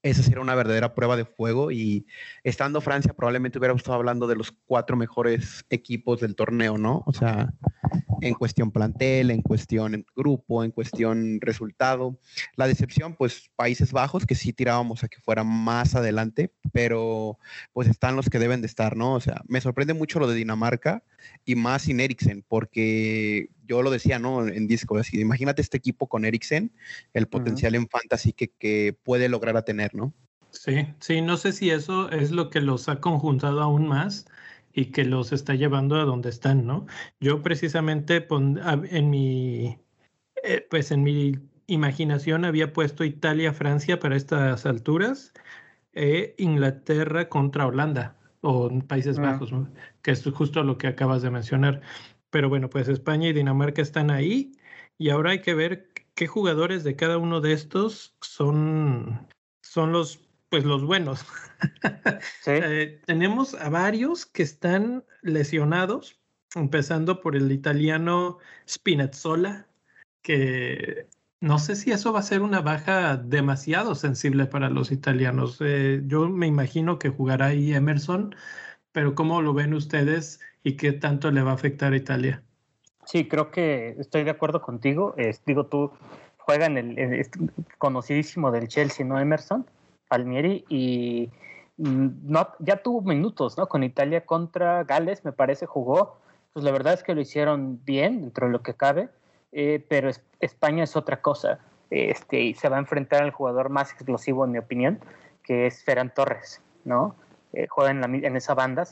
esa 0.03 0.21
sí 0.21 0.31
era 0.31 0.41
una 0.41 0.53
verdadera 0.53 0.93
prueba 0.93 1.17
de 1.17 1.25
fuego 1.25 1.71
y 1.71 2.05
estando 2.43 2.81
Francia 2.81 3.13
probablemente 3.13 3.57
hubiéramos 3.57 3.81
estado 3.81 3.97
hablando 3.97 4.27
de 4.27 4.35
los 4.35 4.51
cuatro 4.51 4.95
mejores 4.95 5.65
equipos 5.71 6.19
del 6.19 6.35
torneo, 6.35 6.77
¿no? 6.77 7.01
O 7.07 7.13
sea, 7.13 7.53
en 8.27 8.33
cuestión 8.33 8.71
plantel, 8.71 9.29
en 9.29 9.41
cuestión 9.41 10.05
grupo, 10.15 10.63
en 10.63 10.71
cuestión 10.71 11.39
resultado. 11.41 12.19
La 12.55 12.67
decepción, 12.67 13.15
pues 13.15 13.51
Países 13.55 13.91
Bajos, 13.91 14.25
que 14.25 14.33
sí 14.33 14.51
tirábamos 14.51 15.03
a 15.03 15.07
que 15.07 15.19
fuera 15.21 15.43
más 15.43 15.93
adelante, 15.95 16.51
pero 16.73 17.37
pues 17.71 17.87
están 17.87 18.15
los 18.15 18.29
que 18.29 18.39
deben 18.39 18.61
de 18.61 18.67
estar, 18.67 18.97
¿no? 18.97 19.13
O 19.13 19.21
sea, 19.21 19.43
me 19.47 19.61
sorprende 19.61 19.93
mucho 19.93 20.19
lo 20.19 20.27
de 20.27 20.35
Dinamarca 20.35 21.03
y 21.45 21.55
más 21.55 21.83
sin 21.83 21.99
Eriksen, 21.99 22.43
porque 22.47 23.49
yo 23.67 23.83
lo 23.83 23.91
decía, 23.91 24.17
¿no? 24.17 24.47
En 24.47 24.67
disco, 24.67 24.97
así, 24.97 25.19
imagínate 25.19 25.61
este 25.61 25.77
equipo 25.77 26.07
con 26.07 26.25
Eriksen, 26.25 26.71
el 27.13 27.27
potencial 27.27 27.73
uh 27.73 27.75
-huh. 27.75 27.81
en 27.81 27.89
fantasy 27.89 28.33
que, 28.33 28.47
que 28.49 28.97
puede 29.03 29.29
lograr 29.29 29.55
a 29.55 29.65
tener, 29.65 29.93
¿no? 29.93 30.13
Sí, 30.49 30.87
sí, 30.99 31.21
no 31.21 31.37
sé 31.37 31.51
si 31.51 31.69
eso 31.69 32.09
es 32.09 32.31
lo 32.31 32.49
que 32.49 32.61
los 32.61 32.89
ha 32.89 32.99
conjuntado 33.01 33.61
aún 33.61 33.87
más 33.87 34.25
y 34.75 34.87
que 34.87 35.05
los 35.05 35.31
está 35.31 35.55
llevando 35.55 35.95
a 35.95 36.03
donde 36.03 36.29
están, 36.29 36.67
¿no? 36.67 36.85
Yo 37.21 37.41
precisamente 37.41 38.19
pon, 38.19 38.59
en 38.91 39.09
mi, 39.09 39.79
eh, 40.43 40.67
pues 40.69 40.91
en 40.91 41.01
mi 41.01 41.39
imaginación 41.67 42.43
había 42.43 42.73
puesto 42.73 43.05
Italia, 43.05 43.53
Francia 43.53 43.99
para 43.99 44.17
estas 44.17 44.65
alturas, 44.65 45.33
eh, 45.93 46.35
Inglaterra 46.37 47.29
contra 47.29 47.65
Holanda 47.65 48.17
o 48.41 48.69
Países. 48.85 49.17
Bajos, 49.17 49.53
¿no? 49.53 49.69
que 50.01 50.11
es 50.11 50.23
justo 50.25 50.61
lo 50.61 50.77
que 50.77 50.87
acabas 50.87 51.21
de 51.21 51.31
mencionar. 51.31 51.81
Pero 52.29 52.49
bueno, 52.49 52.69
pues 52.69 52.89
España 52.89 53.29
y 53.29 53.33
Dinamarca 53.33 53.81
están 53.81 54.11
ahí 54.11 54.51
y 54.97 55.09
ahora 55.09 55.31
hay 55.31 55.41
que 55.41 55.55
ver 55.55 55.87
qué 56.15 56.27
jugadores 56.27 56.83
de 56.83 56.97
cada 56.97 57.17
uno 57.17 57.39
de 57.39 57.53
estos 57.53 58.13
son, 58.19 59.25
son 59.61 59.93
los 59.93 60.24
pues 60.49 60.63
los 60.63 60.83
buenos. 60.83 61.25
¿Sí? 62.41 62.51
eh, 62.51 63.01
tenemos 63.05 63.53
a 63.55 63.69
varios 63.69 64.25
que 64.25 64.43
están 64.43 65.03
lesionados, 65.21 66.19
empezando 66.55 67.21
por 67.21 67.35
el 67.35 67.51
italiano 67.51 68.37
Spinazzola, 68.67 69.67
que 70.21 71.07
no 71.41 71.59
sé 71.59 71.75
si 71.75 71.91
eso 71.91 72.13
va 72.13 72.19
a 72.19 72.23
ser 72.23 72.41
una 72.41 72.61
baja 72.61 73.17
demasiado 73.17 73.95
sensible 73.95 74.45
para 74.45 74.69
los 74.69 74.91
italianos. 74.91 75.57
Eh, 75.59 76.01
yo 76.05 76.29
me 76.29 76.47
imagino 76.47 76.97
que 76.97 77.09
jugará 77.09 77.47
ahí 77.47 77.73
Emerson, 77.73 78.35
pero 78.91 79.13
¿cómo 79.13 79.41
lo 79.41 79.53
ven 79.53 79.73
ustedes 79.73 80.39
y 80.63 80.77
qué 80.77 80.93
tanto 80.93 81.31
le 81.31 81.43
va 81.43 81.51
a 81.51 81.55
afectar 81.55 81.93
a 81.93 81.97
Italia? 81.97 82.41
Sí, 83.05 83.27
creo 83.27 83.51
que 83.51 83.95
estoy 83.99 84.23
de 84.23 84.31
acuerdo 84.31 84.61
contigo. 84.61 85.13
Es, 85.17 85.43
digo, 85.45 85.67
tú 85.67 85.91
juega 86.37 86.65
en 86.65 86.77
el, 86.77 86.97
el 86.97 87.29
conocidísimo 87.77 88.51
del 88.51 88.67
Chelsea, 88.67 89.05
¿no? 89.05 89.19
Emerson. 89.19 89.67
Palmieri 90.07 90.65
y 90.69 91.29
no, 91.77 92.47
ya 92.59 92.77
tuvo 92.77 93.01
minutos 93.01 93.57
¿no? 93.57 93.67
con 93.67 93.83
Italia 93.83 94.25
contra 94.25 94.83
Gales, 94.83 95.25
me 95.25 95.31
parece, 95.31 95.65
jugó. 95.65 96.17
Pues 96.53 96.63
la 96.63 96.71
verdad 96.71 96.93
es 96.93 97.03
que 97.03 97.13
lo 97.13 97.21
hicieron 97.21 97.83
bien 97.83 98.21
dentro 98.21 98.47
de 98.47 98.53
lo 98.53 98.61
que 98.61 98.75
cabe, 98.75 99.09
eh, 99.51 99.85
pero 99.89 100.09
es, 100.09 100.23
España 100.39 100.85
es 100.85 100.95
otra 100.95 101.21
cosa. 101.21 101.59
Este, 101.89 102.39
y 102.39 102.53
se 102.53 102.69
va 102.69 102.77
a 102.77 102.79
enfrentar 102.79 103.23
al 103.23 103.31
jugador 103.31 103.69
más 103.69 103.91
explosivo, 103.91 104.45
en 104.45 104.51
mi 104.51 104.57
opinión, 104.57 104.99
que 105.43 105.67
es 105.67 105.83
Ferran 105.83 106.13
Torres, 106.13 106.61
¿no? 106.85 107.15
Eh, 107.53 107.67
juega 107.67 107.91
en, 107.91 108.01
la, 108.01 108.07
en, 108.07 108.35
esa 108.37 108.53
banda. 108.53 108.85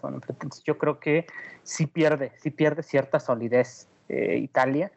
Yo 0.65 0.77
creo 0.77 0.99
que 0.99 1.25
sí 1.63 1.87
pierde, 1.87 2.33
sí 2.37 2.51
pierde 2.51 2.83
cierta 2.83 3.19
solidez 3.19 3.87
eh, 4.09 4.37
Italia, 4.37 4.91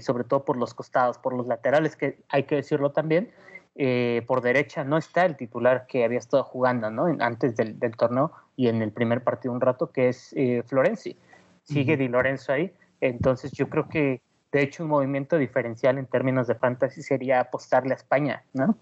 sobre 0.00 0.22
todo 0.22 0.44
por 0.44 0.56
los 0.56 0.74
costados, 0.74 1.18
por 1.18 1.34
los 1.34 1.48
laterales, 1.48 1.96
que 1.96 2.16
hay 2.28 2.44
que 2.44 2.54
decirlo 2.54 2.92
también, 2.92 3.32
eh, 3.74 4.22
por 4.26 4.42
derecha 4.42 4.84
no 4.84 4.98
está 4.98 5.24
el 5.24 5.36
titular 5.36 5.86
que 5.86 6.04
había 6.04 6.18
estado 6.18 6.44
jugando 6.44 6.90
¿no? 6.90 7.06
antes 7.20 7.56
del, 7.56 7.78
del, 7.78 7.96
torneo 7.96 8.32
y 8.54 8.68
en 8.68 8.82
el 8.82 8.92
primer 8.92 9.24
partido 9.24 9.54
un 9.54 9.60
rato, 9.60 9.90
que 9.90 10.08
es 10.08 10.32
eh, 10.36 10.62
Florenzi. 10.66 11.16
Sigue 11.62 11.94
uh 11.94 11.96
-huh. 11.96 11.98
Di 11.98 12.08
Lorenzo 12.08 12.52
ahí. 12.52 12.72
Entonces 13.00 13.52
yo 13.52 13.68
creo 13.68 13.88
que 13.88 14.20
de 14.52 14.62
hecho 14.62 14.82
un 14.82 14.90
movimiento 14.90 15.38
diferencial 15.38 15.98
en 15.98 16.06
términos 16.06 16.46
de 16.46 16.54
fantasy 16.54 17.02
sería 17.02 17.40
apostarle 17.40 17.92
a 17.92 17.96
España, 17.96 18.44
¿no? 18.52 18.76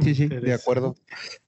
Sí, 0.00 0.14
sí, 0.14 0.26
de 0.26 0.52
acuerdo. 0.52 0.96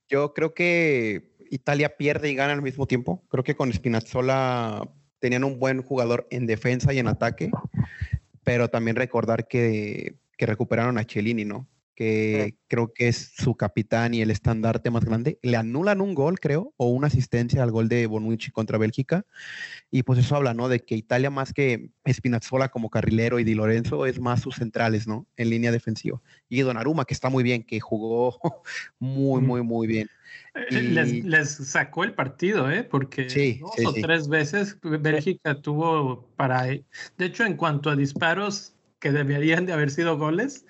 Yo 0.07 0.33
creo 0.33 0.53
que 0.53 1.33
Italia 1.49 1.97
pierde 1.97 2.29
y 2.29 2.35
gana 2.35 2.53
al 2.53 2.61
mismo 2.61 2.87
tiempo. 2.87 3.21
Creo 3.27 3.43
que 3.43 3.55
con 3.55 3.71
Spinazzola 3.71 4.89
tenían 5.19 5.43
un 5.43 5.59
buen 5.59 5.81
jugador 5.81 6.27
en 6.31 6.47
defensa 6.47 6.93
y 6.93 6.99
en 6.99 7.07
ataque, 7.07 7.51
pero 8.43 8.69
también 8.69 8.95
recordar 8.95 9.47
que, 9.47 10.15
que 10.37 10.45
recuperaron 10.45 10.97
a 10.97 11.03
Cellini, 11.03 11.45
¿no? 11.45 11.67
Que 11.95 12.45
sí. 12.47 12.57
creo 12.67 12.93
que 12.93 13.07
es 13.07 13.33
su 13.37 13.55
capitán 13.55 14.13
y 14.13 14.21
el 14.21 14.31
estandarte 14.31 14.89
más 14.89 15.05
grande. 15.05 15.39
Le 15.41 15.57
anulan 15.57 16.01
un 16.01 16.13
gol, 16.13 16.39
creo, 16.39 16.73
o 16.77 16.87
una 16.89 17.07
asistencia 17.07 17.63
al 17.63 17.71
gol 17.71 17.89
de 17.89 18.07
Bonucci 18.07 18.51
contra 18.51 18.77
Bélgica. 18.77 19.25
Y 19.91 20.03
pues 20.03 20.19
eso 20.19 20.35
habla, 20.35 20.53
¿no? 20.53 20.69
De 20.69 20.79
que 20.79 20.95
Italia, 20.95 21.29
más 21.29 21.53
que 21.53 21.89
Spinazzola 22.09 22.69
como 22.69 22.89
carrilero 22.89 23.39
y 23.39 23.43
Di 23.43 23.55
Lorenzo, 23.55 24.05
es 24.05 24.19
más 24.19 24.41
sus 24.41 24.55
centrales, 24.55 25.07
¿no? 25.07 25.27
En 25.37 25.49
línea 25.49 25.71
defensiva. 25.71 26.21
Y 26.49 26.61
Donnarumma, 26.61 27.05
que 27.05 27.13
está 27.13 27.29
muy 27.29 27.43
bien, 27.43 27.63
que 27.63 27.79
jugó 27.79 28.39
muy, 28.99 29.41
muy, 29.41 29.61
muy 29.61 29.87
bien. 29.87 30.09
Y... 30.69 30.75
Les, 30.75 31.23
les, 31.23 31.49
sacó 31.49 32.03
el 32.03 32.13
partido, 32.13 32.69
¿eh? 32.71 32.83
Porque 32.83 33.29
sí, 33.29 33.59
dos 33.59 33.71
sí, 33.77 33.85
o 33.85 33.93
tres 33.93 34.27
veces 34.27 34.77
Bélgica 34.81 35.61
tuvo 35.61 36.27
para... 36.35 36.63
De 36.63 36.83
hecho, 37.19 37.45
en 37.45 37.55
cuanto 37.55 37.89
a 37.89 37.95
disparos 37.95 38.75
que 38.99 39.11
deberían 39.11 39.65
de 39.65 39.73
haber 39.73 39.91
sido 39.91 40.17
goles, 40.17 40.65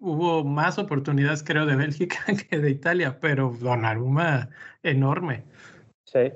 hubo 0.00 0.44
más 0.44 0.78
oportunidades, 0.78 1.42
creo, 1.42 1.66
de 1.66 1.76
Bélgica 1.76 2.18
que 2.48 2.58
de 2.58 2.70
Italia, 2.70 3.18
pero 3.20 3.56
Donnarumma 3.60 4.50
enorme. 4.82 5.44
Sí. 6.04 6.32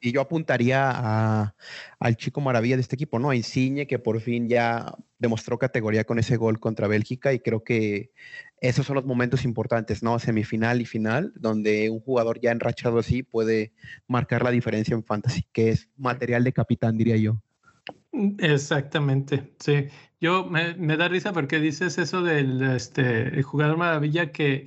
Y 0.00 0.12
yo 0.12 0.20
apuntaría 0.20 0.90
a, 0.90 1.54
al 2.00 2.16
chico 2.16 2.40
maravilla 2.40 2.76
de 2.76 2.82
este 2.82 2.96
equipo, 2.96 3.18
¿no? 3.18 3.30
A 3.30 3.36
Insigne, 3.36 3.86
que 3.86 3.98
por 3.98 4.20
fin 4.20 4.48
ya 4.48 4.92
demostró 5.18 5.58
categoría 5.58 6.04
con 6.04 6.18
ese 6.18 6.36
gol 6.36 6.58
contra 6.58 6.88
Bélgica 6.88 7.32
y 7.32 7.38
creo 7.38 7.62
que 7.62 8.10
esos 8.60 8.86
son 8.86 8.96
los 8.96 9.04
momentos 9.04 9.44
importantes, 9.44 10.02
¿no? 10.02 10.18
Semifinal 10.18 10.80
y 10.80 10.86
final, 10.86 11.32
donde 11.36 11.90
un 11.90 12.00
jugador 12.00 12.40
ya 12.40 12.50
enrachado 12.50 12.98
así 12.98 13.22
puede 13.22 13.72
marcar 14.08 14.42
la 14.42 14.50
diferencia 14.50 14.94
en 14.94 15.04
fantasy, 15.04 15.46
que 15.52 15.70
es 15.70 15.88
material 15.96 16.42
de 16.42 16.52
capitán, 16.52 16.96
diría 16.96 17.16
yo. 17.16 17.40
Exactamente, 18.38 19.54
sí. 19.60 19.86
Yo 20.20 20.44
me, 20.44 20.74
me, 20.74 20.96
da 20.96 21.08
risa 21.08 21.32
porque 21.32 21.60
dices 21.60 21.98
eso 21.98 22.22
del 22.22 22.60
este, 22.62 23.28
el 23.28 23.42
jugador 23.44 23.76
maravilla 23.76 24.32
que 24.32 24.66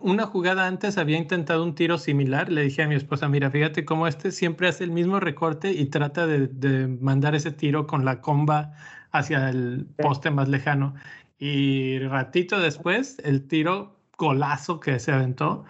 una 0.00 0.26
jugada 0.26 0.66
antes 0.66 0.96
había 0.98 1.18
intentado 1.18 1.62
un 1.62 1.74
tiro 1.74 1.98
similar. 1.98 2.50
Le 2.50 2.62
dije 2.62 2.82
a 2.82 2.88
mi 2.88 2.94
esposa, 2.94 3.28
mira, 3.28 3.50
fíjate 3.50 3.84
cómo 3.84 4.06
este 4.06 4.30
siempre 4.32 4.68
hace 4.68 4.84
el 4.84 4.92
mismo 4.92 5.20
recorte 5.20 5.72
y 5.72 5.86
trata 5.86 6.26
de, 6.26 6.48
de 6.48 6.88
mandar 6.88 7.34
ese 7.34 7.52
tiro 7.52 7.86
con 7.86 8.04
la 8.06 8.20
comba 8.22 8.72
hacia 9.12 9.50
el 9.50 9.86
poste 9.98 10.30
más 10.30 10.48
lejano. 10.48 10.94
Y 11.38 11.98
ratito 12.00 12.60
después, 12.60 13.18
el 13.24 13.46
tiro 13.46 14.00
golazo 14.16 14.80
que 14.80 14.98
se 15.00 15.12
aventó, 15.12 15.64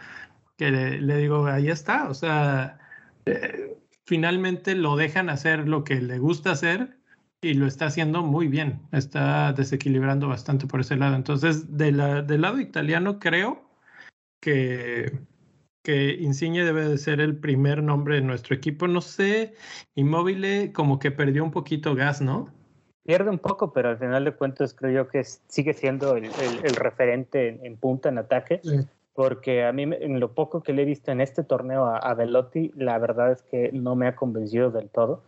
que 0.57 0.71
le, 0.71 1.01
le 1.01 1.17
digo, 1.19 1.47
ahí 1.47 1.69
está, 1.71 2.09
o 2.09 2.15
sea, 2.15 2.79
eh, 3.27 3.77
finalmente 4.05 4.75
lo 4.77 4.97
dejan 4.97 5.29
hacer 5.31 5.69
lo 5.69 5.85
que 5.85 6.01
le 6.01 6.19
gusta 6.19 6.53
hacer 6.53 7.00
y 7.43 7.55
lo 7.55 7.67
está 7.67 7.87
haciendo 7.87 8.23
muy 8.23 8.49
bien. 8.49 8.81
Está 8.93 9.53
desequilibrando 9.53 10.29
bastante 10.29 10.67
por 10.67 10.81
ese 10.81 10.97
lado. 10.97 11.17
Entonces, 11.17 11.77
de 11.77 11.93
la, 11.93 12.23
del 12.23 12.43
lado 12.43 12.61
italiano, 12.61 13.19
creo 13.19 13.63
que, 14.41 15.19
que 15.83 16.13
Insigne 16.21 16.65
debe 16.65 16.87
de 16.87 16.99
ser 16.99 17.21
el 17.21 17.37
primer 17.37 17.83
nombre 17.83 18.17
de 18.17 18.23
nuestro 18.23 18.55
equipo. 18.55 18.87
No 18.89 19.01
sé, 19.01 19.55
Inmóvil 19.95 20.73
como 20.73 20.99
que 20.99 21.11
perdió 21.11 21.43
un 21.45 21.51
poquito 21.51 21.95
gas, 21.95 22.21
¿no? 22.21 22.53
Pierde 23.05 23.31
un 23.31 23.39
poco, 23.39 23.73
pero 23.73 23.89
al 23.89 23.99
final 23.99 24.25
de 24.25 24.33
cuentas 24.33 24.75
creo 24.75 25.05
yo 25.05 25.09
que 25.09 25.25
sigue 25.25 25.73
siendo 25.73 26.17
el, 26.17 26.27
el, 26.27 26.65
el 26.65 26.77
referente 26.77 27.49
en, 27.49 27.65
en, 27.65 27.77
punta 27.77 28.11
en 28.11 28.19
ataque. 28.19 28.61
Sí 28.63 28.87
porque 29.13 29.65
a 29.65 29.73
mí 29.73 29.83
en 29.83 30.19
lo 30.19 30.33
poco 30.33 30.63
que 30.63 30.73
le 30.73 30.83
he 30.83 30.85
visto 30.87 31.11
en 31.11 31.21
este 31.21 31.45
torneo 31.45 31.85
a, 31.85 31.99
a 31.99 32.15
Velotti, 32.15 32.73
la 32.77 32.97
verdad 32.99 33.33
es 33.33 33.43
que 33.43 33.71
no 33.71 33.95
me 33.95 34.07
ha 34.07 34.17
convencido 34.17 34.71
del 34.71 34.89
todo. 34.89 35.23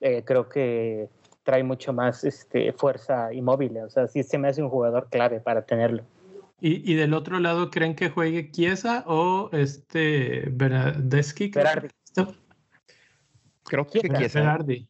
Eh, 0.00 0.24
creo 0.24 0.48
que 0.48 1.08
trae 1.46 1.62
mucho 1.62 1.92
más 1.92 2.24
este, 2.24 2.72
fuerza 2.72 3.32
y 3.32 3.40
móvil. 3.40 3.78
O 3.78 3.88
sea, 3.88 4.08
sí 4.08 4.22
se 4.24 4.36
me 4.36 4.48
hace 4.48 4.62
un 4.62 4.68
jugador 4.68 5.08
clave 5.10 5.40
para 5.40 5.64
tenerlo. 5.64 6.04
¿Y, 6.60 6.90
y 6.90 6.94
del 6.96 7.14
otro 7.14 7.38
lado 7.38 7.70
creen 7.70 7.94
que 7.94 8.10
juegue 8.10 8.50
Chiesa 8.50 9.04
o 9.06 9.48
este 9.52 10.48
Bernardeschi? 10.50 11.48
Berardi. 11.48 11.88
Creo 13.64 13.86
que 13.86 14.00
Chiesa. 14.00 14.40
Berardi. 14.40 14.88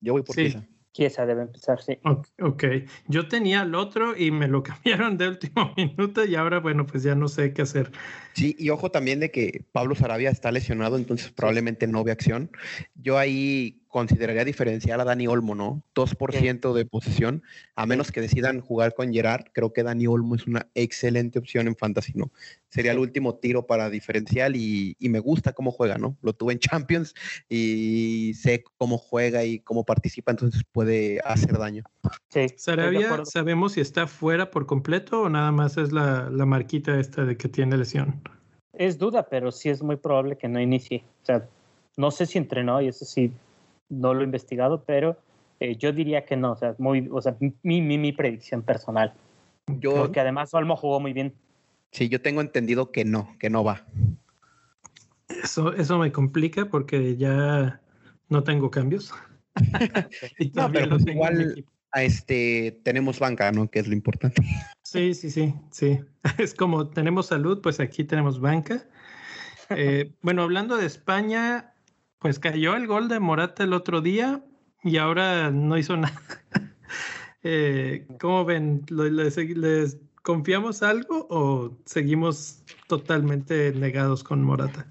Yo 0.00 0.12
voy 0.12 0.22
por 0.22 0.36
Sí. 0.36 0.44
Chiesa. 0.44 0.66
Chiesa 0.96 1.26
debe 1.26 1.42
empezar, 1.42 1.82
sí. 1.82 1.98
Ok, 2.04 2.26
ok. 2.40 2.64
yo 3.08 3.28
tenía 3.28 3.60
el 3.62 3.74
otro 3.74 4.16
y 4.16 4.30
me 4.30 4.48
lo 4.48 4.62
cambiaron 4.62 5.18
de 5.18 5.28
último 5.28 5.74
minuto 5.76 6.24
y 6.24 6.36
ahora, 6.36 6.60
bueno, 6.60 6.86
pues 6.86 7.02
ya 7.02 7.14
no 7.14 7.28
sé 7.28 7.52
qué 7.52 7.62
hacer. 7.62 7.92
Sí, 8.32 8.56
y 8.58 8.70
ojo 8.70 8.90
también 8.90 9.20
de 9.20 9.30
que 9.30 9.64
Pablo 9.72 9.94
Sarabia 9.94 10.30
está 10.30 10.50
lesionado, 10.50 10.96
entonces 10.96 11.30
probablemente 11.32 11.86
no 11.86 12.02
ve 12.02 12.12
acción. 12.12 12.50
Yo 12.94 13.18
ahí 13.18 13.82
consideraría 13.96 14.44
diferenciar 14.44 15.00
a 15.00 15.04
Dani 15.04 15.26
Olmo, 15.26 15.54
¿no? 15.54 15.82
2% 15.94 16.74
de 16.74 16.84
posesión, 16.84 17.42
a 17.76 17.86
menos 17.86 18.12
que 18.12 18.20
decidan 18.20 18.60
jugar 18.60 18.92
con 18.92 19.10
Gerard. 19.10 19.46
Creo 19.54 19.72
que 19.72 19.82
Dani 19.82 20.06
Olmo 20.06 20.34
es 20.34 20.46
una 20.46 20.68
excelente 20.74 21.38
opción 21.38 21.66
en 21.66 21.76
Fantasy, 21.76 22.12
¿no? 22.14 22.30
Sería 22.68 22.92
el 22.92 22.98
último 22.98 23.36
tiro 23.36 23.66
para 23.66 23.88
diferencial 23.88 24.54
y, 24.54 24.96
y 24.98 25.08
me 25.08 25.18
gusta 25.18 25.54
cómo 25.54 25.70
juega, 25.70 25.96
¿no? 25.96 26.14
Lo 26.20 26.34
tuve 26.34 26.52
en 26.52 26.58
Champions 26.58 27.14
y 27.48 28.34
sé 28.34 28.64
cómo 28.76 28.98
juega 28.98 29.46
y 29.46 29.60
cómo 29.60 29.86
participa, 29.86 30.30
entonces 30.30 30.62
puede 30.70 31.20
hacer 31.24 31.56
daño. 31.56 31.82
Sí, 32.28 32.48
Sarabia. 32.54 33.24
¿sabemos 33.24 33.72
si 33.72 33.80
está 33.80 34.06
fuera 34.06 34.50
por 34.50 34.66
completo 34.66 35.22
o 35.22 35.30
nada 35.30 35.52
más 35.52 35.78
es 35.78 35.90
la, 35.90 36.28
la 36.28 36.44
marquita 36.44 37.00
esta 37.00 37.24
de 37.24 37.38
que 37.38 37.48
tiene 37.48 37.78
lesión? 37.78 38.20
Es 38.74 38.98
duda, 38.98 39.26
pero 39.30 39.50
sí 39.52 39.70
es 39.70 39.82
muy 39.82 39.96
probable 39.96 40.36
que 40.36 40.48
no 40.48 40.60
inicie. 40.60 41.02
O 41.22 41.24
sea, 41.24 41.48
no 41.96 42.10
sé 42.10 42.26
si 42.26 42.36
entrenó 42.36 42.82
y 42.82 42.88
eso 42.88 43.06
sí 43.06 43.32
no 43.88 44.14
lo 44.14 44.20
he 44.22 44.24
investigado, 44.24 44.84
pero 44.84 45.16
eh, 45.60 45.76
yo 45.76 45.92
diría 45.92 46.24
que 46.24 46.36
no. 46.36 46.52
O 46.52 46.56
sea, 46.56 46.74
muy, 46.78 47.08
o 47.10 47.20
sea 47.20 47.36
mi, 47.40 47.80
mi, 47.80 47.98
mi 47.98 48.12
predicción 48.12 48.62
personal. 48.62 49.14
Yo, 49.66 49.94
Porque 49.94 50.20
además 50.20 50.54
Olmo 50.54 50.76
jugó 50.76 51.00
muy 51.00 51.12
bien. 51.12 51.34
sí, 51.90 52.08
yo 52.08 52.20
tengo 52.20 52.40
entendido 52.40 52.92
que 52.92 53.04
no, 53.04 53.36
que 53.38 53.50
no 53.50 53.64
va. 53.64 53.84
Eso, 55.28 55.72
eso 55.74 55.98
me 55.98 56.12
complica 56.12 56.66
porque 56.66 57.16
ya 57.16 57.80
no 58.28 58.44
tengo 58.44 58.70
cambios. 58.70 59.12
y 60.38 60.50
No, 60.54 60.70
pero 60.70 60.90
pues 60.90 61.04
tengo 61.04 61.24
igual-. 61.24 61.64
A 61.92 62.02
este, 62.02 62.78
tenemos 62.82 63.18
banca, 63.18 63.50
¿no? 63.52 63.70
Que 63.70 63.78
es 63.78 63.88
lo 63.88 63.94
importante. 63.94 64.42
Sí, 64.82 65.14
sí, 65.14 65.30
sí, 65.30 65.54
sí. 65.70 66.00
Es 66.38 66.54
como 66.54 66.88
tenemos 66.88 67.26
salud, 67.26 67.60
pues 67.62 67.80
aquí 67.80 68.04
tenemos 68.04 68.38
banca. 68.38 68.86
Eh, 69.70 70.12
bueno, 70.20 70.42
hablando 70.42 70.76
de 70.76 70.86
España, 70.86 71.74
pues 72.26 72.40
cayó 72.40 72.74
el 72.74 72.88
gol 72.88 73.06
de 73.06 73.20
Morata 73.20 73.62
el 73.62 73.72
otro 73.72 74.00
día 74.00 74.42
y 74.82 74.96
ahora 74.96 75.52
no 75.52 75.78
hizo 75.78 75.96
nada. 75.96 76.20
Eh, 77.44 78.04
¿Cómo 78.20 78.44
ven? 78.44 78.82
¿Lo- 78.88 79.04
¿Les, 79.04 80.00
confiamos 80.24 80.82
algo 80.82 81.28
o 81.30 81.70
seguimos 81.84 82.64
totalmente 82.88 83.72
negados 83.74 84.24
con 84.24 84.42
Morata? 84.42 84.88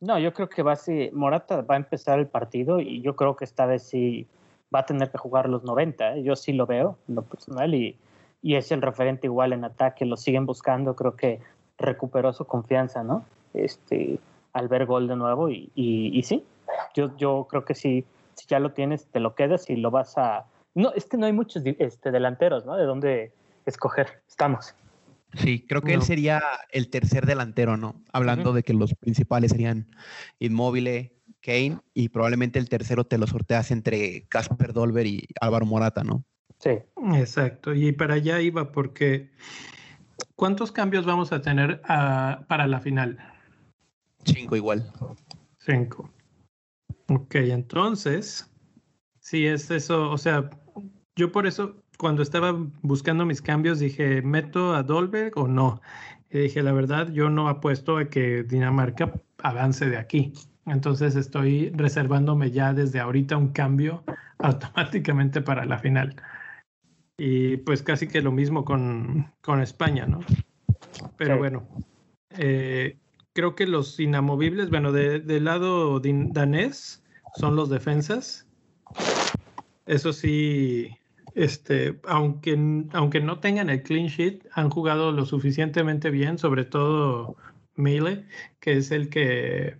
No, 0.00 0.18
yo 0.18 0.34
creo 0.34 0.50
que 0.50 0.62
va 0.62 0.76
ser, 0.76 1.10
Morata 1.14 1.62
va 1.62 1.76
a 1.76 1.78
empezar 1.78 2.18
el 2.18 2.26
partido 2.26 2.78
y 2.80 3.00
yo 3.00 3.16
creo 3.16 3.34
que 3.34 3.46
esta 3.46 3.64
vez 3.64 3.84
sí 3.84 4.26
va 4.74 4.80
a 4.80 4.84
tener 4.84 5.10
que 5.10 5.16
jugar 5.16 5.48
los 5.48 5.64
90. 5.64 6.16
¿eh? 6.16 6.22
Yo 6.22 6.36
sí 6.36 6.52
lo 6.52 6.66
veo, 6.66 6.98
lo 7.08 7.22
personal, 7.22 7.74
y, 7.74 7.96
y 8.42 8.56
es 8.56 8.70
el 8.72 8.82
referente 8.82 9.26
igual 9.26 9.54
en 9.54 9.64
ataque. 9.64 10.04
Lo 10.04 10.18
siguen 10.18 10.44
buscando, 10.44 10.94
creo 10.94 11.16
que 11.16 11.40
recuperó 11.78 12.34
su 12.34 12.44
confianza, 12.44 13.02
¿no? 13.02 13.24
Este, 13.54 14.18
al 14.52 14.68
ver 14.68 14.84
gol 14.84 15.08
de 15.08 15.16
nuevo 15.16 15.48
y, 15.48 15.70
y 15.74 16.22
sí, 16.24 16.44
yo, 16.94 17.16
yo 17.16 17.46
creo 17.48 17.64
que 17.64 17.74
sí, 17.74 18.04
si 18.34 18.46
ya 18.46 18.58
lo 18.58 18.72
tienes, 18.72 19.06
te 19.06 19.20
lo 19.20 19.34
quedas 19.34 19.68
y 19.70 19.76
lo 19.76 19.90
vas 19.90 20.16
a... 20.18 20.46
No, 20.74 20.92
es 20.92 21.06
que 21.06 21.16
no 21.16 21.26
hay 21.26 21.32
muchos 21.32 21.62
este, 21.64 22.10
delanteros, 22.10 22.66
¿no? 22.66 22.76
De 22.76 22.84
dónde 22.84 23.32
escoger. 23.66 24.22
Estamos. 24.28 24.74
Sí, 25.34 25.64
creo 25.68 25.82
que 25.82 25.92
él 25.92 26.00
No. 26.00 26.04
sería 26.04 26.42
el 26.70 26.90
tercer 26.90 27.26
delantero, 27.26 27.76
¿no? 27.76 27.96
Hablando 28.12 28.52
de 28.52 28.62
que 28.62 28.72
los 28.72 28.94
principales 28.94 29.50
serían 29.50 29.88
Inmóvil, 30.38 31.12
Kane 31.40 31.78
y 31.92 32.08
probablemente 32.08 32.58
el 32.58 32.68
tercero 32.68 33.04
te 33.04 33.18
lo 33.18 33.26
sorteas 33.26 33.70
entre 33.70 34.26
Casper 34.28 34.72
Dolber 34.72 35.06
y 35.06 35.26
Álvaro 35.40 35.66
Morata, 35.66 36.02
¿no? 36.02 36.24
Sí. 36.58 36.78
Exacto, 37.14 37.74
y 37.74 37.92
para 37.92 38.14
allá 38.14 38.40
iba 38.40 38.72
porque 38.72 39.30
¿cuántos 40.36 40.72
cambios 40.72 41.04
vamos 41.04 41.32
a 41.32 41.42
tener 41.42 41.82
ah, 41.84 42.44
para 42.48 42.66
la 42.66 42.80
final? 42.80 43.18
Cinco 44.24 44.56
igual. 44.56 44.90
Cinco. 45.58 46.10
Ok, 47.08 47.34
entonces, 47.36 48.50
si 49.20 49.46
es 49.46 49.70
eso, 49.70 50.10
o 50.10 50.18
sea, 50.18 50.50
yo 51.16 51.32
por 51.32 51.46
eso 51.46 51.76
cuando 51.98 52.22
estaba 52.22 52.56
buscando 52.82 53.24
mis 53.24 53.42
cambios 53.42 53.78
dije, 53.78 54.22
¿meto 54.22 54.74
a 54.74 54.82
Dolberg 54.82 55.38
o 55.38 55.46
no? 55.46 55.80
Y 56.30 56.38
dije, 56.38 56.62
la 56.62 56.72
verdad, 56.72 57.10
yo 57.12 57.30
no 57.30 57.48
apuesto 57.48 57.98
a 57.98 58.06
que 58.06 58.42
Dinamarca 58.42 59.12
avance 59.42 59.88
de 59.88 59.96
aquí. 59.98 60.32
Entonces 60.66 61.14
estoy 61.14 61.70
reservándome 61.70 62.50
ya 62.50 62.72
desde 62.72 63.00
ahorita 63.00 63.36
un 63.36 63.48
cambio 63.48 64.02
automáticamente 64.38 65.42
para 65.42 65.64
la 65.64 65.78
final. 65.78 66.16
Y 67.16 67.58
pues 67.58 67.82
casi 67.82 68.08
que 68.08 68.22
lo 68.22 68.32
mismo 68.32 68.64
con, 68.64 69.32
con 69.40 69.60
España, 69.60 70.06
¿no? 70.06 70.20
Pero 71.16 71.34
Sí. 71.34 71.38
bueno, 71.38 71.68
eh, 72.30 72.98
creo 73.34 73.54
que 73.54 73.66
los 73.66 74.00
inamovibles, 74.00 74.70
bueno, 74.70 74.92
de- 74.92 75.20
del 75.20 75.44
lado 75.44 76.00
danés 76.00 77.04
son 77.34 77.56
los 77.56 77.68
defensas. 77.68 78.46
Eso 79.86 80.12
sí, 80.12 80.96
este, 81.34 82.00
aunque, 82.06 82.56
aunque 82.92 83.20
no 83.20 83.40
tengan 83.40 83.68
el 83.68 83.82
clean 83.82 84.06
sheet, 84.06 84.46
han 84.52 84.70
jugado 84.70 85.12
lo 85.12 85.26
suficientemente 85.26 86.10
bien, 86.10 86.38
sobre 86.38 86.64
todo 86.64 87.36
Meile, 87.74 88.24
que 88.60 88.74
es 88.74 88.90
el 88.92 89.08
que 89.10 89.76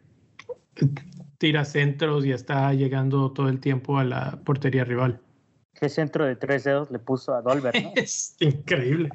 tira 1.38 1.64
centros 1.64 2.26
y 2.26 2.32
está 2.32 2.74
llegando 2.74 3.30
todo 3.32 3.48
el 3.48 3.60
tiempo 3.60 3.98
a 3.98 4.04
la 4.04 4.40
portería 4.44 4.84
rival. 4.84 5.20
¿Qué 5.78 5.88
centro 5.88 6.24
de 6.24 6.36
tres 6.36 6.64
dedos 6.64 6.90
le 6.90 6.98
puso 6.98 7.34
a 7.34 7.42
Dolber, 7.42 7.74
no? 7.82 7.92
Es 7.96 8.36
increíble. 8.40 9.10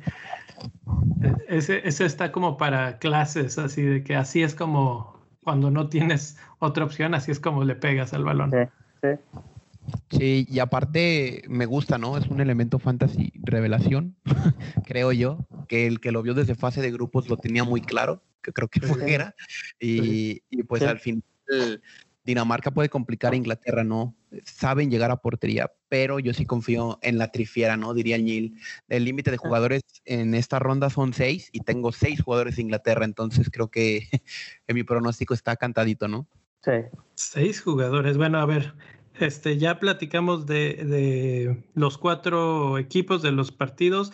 Ese, 1.48 1.88
ese 1.88 2.06
está 2.06 2.32
como 2.32 2.58
para 2.58 3.00
clases, 3.00 3.58
así 3.58 3.82
de 3.82 4.04
que 4.04 4.16
así 4.16 4.44
es 4.44 4.56
como 4.56 5.20
cuando 5.44 5.72
no 5.72 5.90
tienes 5.90 6.38
otra 6.60 6.84
opción, 6.84 7.14
así 7.14 7.32
es 7.32 7.40
como 7.40 7.64
le 7.64 7.76
pegas 7.76 8.14
al 8.14 8.24
balón. 8.24 8.52
Sí, 8.52 8.58
sí. 9.02 9.38
Sí, 10.12 10.46
y 10.50 10.60
aparte 10.60 11.44
me 11.48 11.66
gusta, 11.66 11.98
¿no? 11.98 12.18
Es 12.18 12.28
un 12.28 12.42
elemento 12.42 12.78
fantasy 12.78 13.32
revelación, 13.36 14.16
creo 14.86 15.12
yo, 15.12 15.40
que 15.68 15.88
el 15.88 16.00
que 16.00 16.12
lo 16.12 16.22
vio 16.22 16.34
desde 16.34 16.56
fase 16.56 16.82
de 16.82 16.92
grupos 16.92 17.28
lo 17.30 17.38
tenía 17.38 17.64
muy 17.64 17.82
claro, 17.82 18.22
que 18.44 18.52
creo 18.54 18.68
que 18.68 18.82
fue 18.82 19.00
Sí. 19.00 19.14
era, 19.14 19.36
y, 19.80 20.44
y 20.50 20.64
pues 20.64 20.84
Sí. 20.84 20.88
al 20.90 21.00
final 21.00 21.24
Dinamarca 22.30 22.70
puede 22.70 22.90
complicar 22.90 23.34
a 23.34 23.36
Inglaterra, 23.36 23.84
¿no? 23.84 24.16
Saben 24.46 24.92
llegar 24.92 25.10
a 25.10 25.18
portería, 25.18 25.72
pero 25.88 26.20
yo 26.20 26.32
sí 26.34 26.46
confío 26.46 27.00
en 27.02 27.18
la 27.18 27.32
trifiera, 27.32 27.76
¿no? 27.76 27.96
Diría 27.96 28.18
el 28.18 28.26
Nil. 28.26 28.56
El 28.88 29.06
límite 29.06 29.32
de 29.32 29.38
jugadores 29.38 29.82
en 30.06 30.36
esta 30.36 30.60
ronda 30.60 30.92
son 30.92 31.14
seis 31.14 31.50
y 31.52 31.62
tengo 31.62 31.92
seis 31.92 32.22
jugadores 32.22 32.58
de 32.58 32.62
Inglaterra, 32.62 33.04
entonces 33.04 33.50
creo 33.52 33.70
que 33.70 34.08
en 34.68 34.76
mi 34.76 34.84
pronóstico 34.84 35.34
está 35.34 35.56
cantadito, 35.56 36.08
¿no? 36.08 36.28
sí. 36.64 36.72
Seis 37.16 37.62
jugadores. 37.62 38.18
Bueno, 38.18 38.40
a 38.40 38.46
ver, 38.46 38.76
este, 39.16 39.58
ya 39.58 39.80
platicamos 39.80 40.46
de, 40.46 40.76
de 40.86 41.64
los 41.74 41.98
cuatro 41.98 42.78
equipos 42.78 43.24
de 43.24 43.32
los 43.32 43.52
partidos. 43.52 44.14